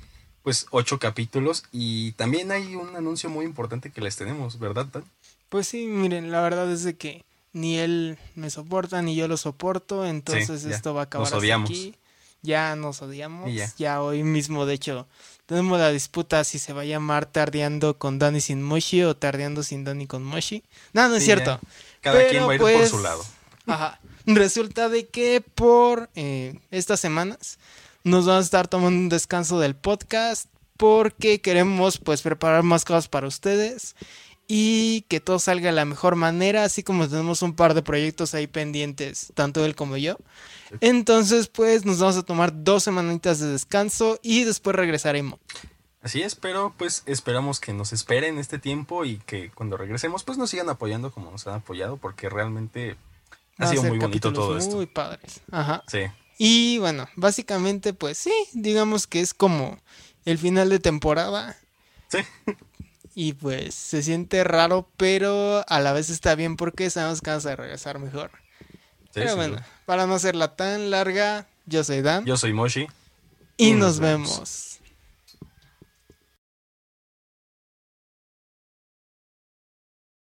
pues 0.42 0.66
ocho 0.72 0.98
capítulos 0.98 1.64
y 1.70 2.12
también 2.12 2.50
hay 2.50 2.74
un 2.74 2.96
anuncio 2.96 3.30
muy 3.30 3.44
importante 3.46 3.92
que 3.92 4.00
les 4.00 4.16
tenemos, 4.16 4.58
¿verdad? 4.58 4.88
Pues 5.50 5.68
sí, 5.68 5.86
miren, 5.86 6.32
la 6.32 6.42
verdad 6.42 6.70
es 6.72 6.82
de 6.82 6.96
que 6.96 7.24
ni 7.54 7.78
él 7.78 8.18
me 8.34 8.50
soporta 8.50 9.00
ni 9.00 9.14
yo 9.14 9.28
lo 9.28 9.36
soporto, 9.38 10.04
entonces 10.04 10.64
esto 10.64 10.92
va 10.92 11.02
a 11.02 11.04
acabar 11.04 11.30
nos 11.30 11.38
odiamos. 11.38 11.70
aquí. 11.70 11.94
Ya 12.42 12.76
nos 12.76 13.00
odiamos. 13.00 13.50
Ya. 13.78 14.02
hoy 14.02 14.22
mismo, 14.22 14.66
de 14.66 14.74
hecho, 14.74 15.06
tenemos 15.46 15.78
la 15.78 15.90
disputa 15.90 16.44
si 16.44 16.58
se 16.58 16.74
va 16.74 16.82
a 16.82 16.84
llamar 16.84 17.24
Tardeando 17.24 17.96
con 17.96 18.18
Dani 18.18 18.40
sin 18.40 18.62
Moshi 18.62 19.02
o 19.04 19.16
Tardeando 19.16 19.62
sin 19.62 19.84
Dani 19.84 20.06
con 20.06 20.22
Moshi. 20.22 20.62
No, 20.92 21.08
no 21.08 21.14
es 21.14 21.24
cierto. 21.24 21.58
Cada 22.02 22.28
quien 22.28 22.46
va 22.46 22.50
a 22.50 22.54
ir 22.56 22.60
por 22.60 22.72
pues, 22.72 22.90
su 22.90 22.98
lado. 22.98 23.24
Ajá. 23.66 23.98
Resulta 24.26 24.88
de 24.88 25.06
que 25.06 25.40
por 25.40 26.10
eh, 26.16 26.58
estas 26.70 27.00
semanas 27.00 27.58
nos 28.02 28.26
vamos 28.26 28.42
a 28.42 28.44
estar 28.44 28.68
tomando 28.68 28.98
un 28.98 29.08
descanso 29.08 29.60
del 29.60 29.74
podcast 29.74 30.48
porque 30.76 31.40
queremos 31.40 31.98
pues 31.98 32.20
preparar 32.20 32.62
más 32.64 32.84
cosas 32.84 33.08
para 33.08 33.26
ustedes 33.26 33.94
y 34.46 35.02
que 35.08 35.20
todo 35.20 35.38
salga 35.38 35.66
de 35.66 35.72
la 35.72 35.84
mejor 35.84 36.16
manera, 36.16 36.64
así 36.64 36.82
como 36.82 37.08
tenemos 37.08 37.42
un 37.42 37.54
par 37.54 37.74
de 37.74 37.82
proyectos 37.82 38.34
ahí 38.34 38.46
pendientes, 38.46 39.32
tanto 39.34 39.64
él 39.64 39.74
como 39.74 39.96
yo. 39.96 40.18
Entonces, 40.80 41.48
pues 41.48 41.84
nos 41.84 41.98
vamos 41.98 42.16
a 42.16 42.22
tomar 42.22 42.64
dos 42.64 42.82
semanitas 42.82 43.38
de 43.38 43.48
descanso 43.48 44.18
y 44.22 44.44
después 44.44 44.76
regresaremos. 44.76 45.38
Así 46.04 46.20
es, 46.20 46.34
pero 46.34 46.74
pues 46.76 47.02
esperamos 47.06 47.60
que 47.60 47.72
nos 47.72 47.94
esperen 47.94 48.38
este 48.38 48.58
tiempo 48.58 49.06
y 49.06 49.16
que 49.20 49.50
cuando 49.50 49.78
regresemos 49.78 50.22
pues 50.22 50.36
nos 50.36 50.50
sigan 50.50 50.68
apoyando 50.68 51.10
como 51.10 51.30
nos 51.30 51.46
han 51.46 51.54
apoyado 51.54 51.96
porque 51.96 52.28
realmente 52.28 52.96
ha 53.56 53.68
sido 53.68 53.84
muy 53.84 53.98
bonito 53.98 54.30
todo 54.30 54.58
esto. 54.58 54.76
Muy 54.76 54.84
padres. 54.84 55.40
Ajá. 55.50 55.82
Sí. 55.86 56.00
Y 56.36 56.76
bueno, 56.76 57.08
básicamente 57.16 57.94
pues 57.94 58.18
sí, 58.18 58.34
digamos 58.52 59.06
que 59.06 59.20
es 59.20 59.32
como 59.32 59.78
el 60.26 60.36
final 60.36 60.68
de 60.68 60.78
temporada. 60.78 61.56
Sí. 62.08 62.18
Y 63.14 63.34
pues 63.34 63.74
se 63.74 64.02
siente 64.02 64.42
raro, 64.42 64.88
pero 64.96 65.64
a 65.68 65.80
la 65.80 65.92
vez 65.92 66.10
está 66.10 66.34
bien 66.34 66.56
porque 66.56 66.90
sabemos 66.90 67.20
que 67.20 67.30
vamos 67.30 67.46
a 67.46 67.56
regresar 67.56 67.98
mejor. 67.98 68.30
pero 69.12 69.36
bueno, 69.36 69.58
para 69.86 70.06
no 70.06 70.14
hacerla 70.14 70.56
tan 70.56 70.90
larga, 70.90 71.46
yo 71.66 71.84
soy 71.84 72.02
Dan. 72.02 72.24
Yo 72.24 72.36
soy 72.36 72.52
Moshi. 72.52 72.88
Y, 73.56 73.72
nos, 73.72 74.00
vemos. 74.00 74.73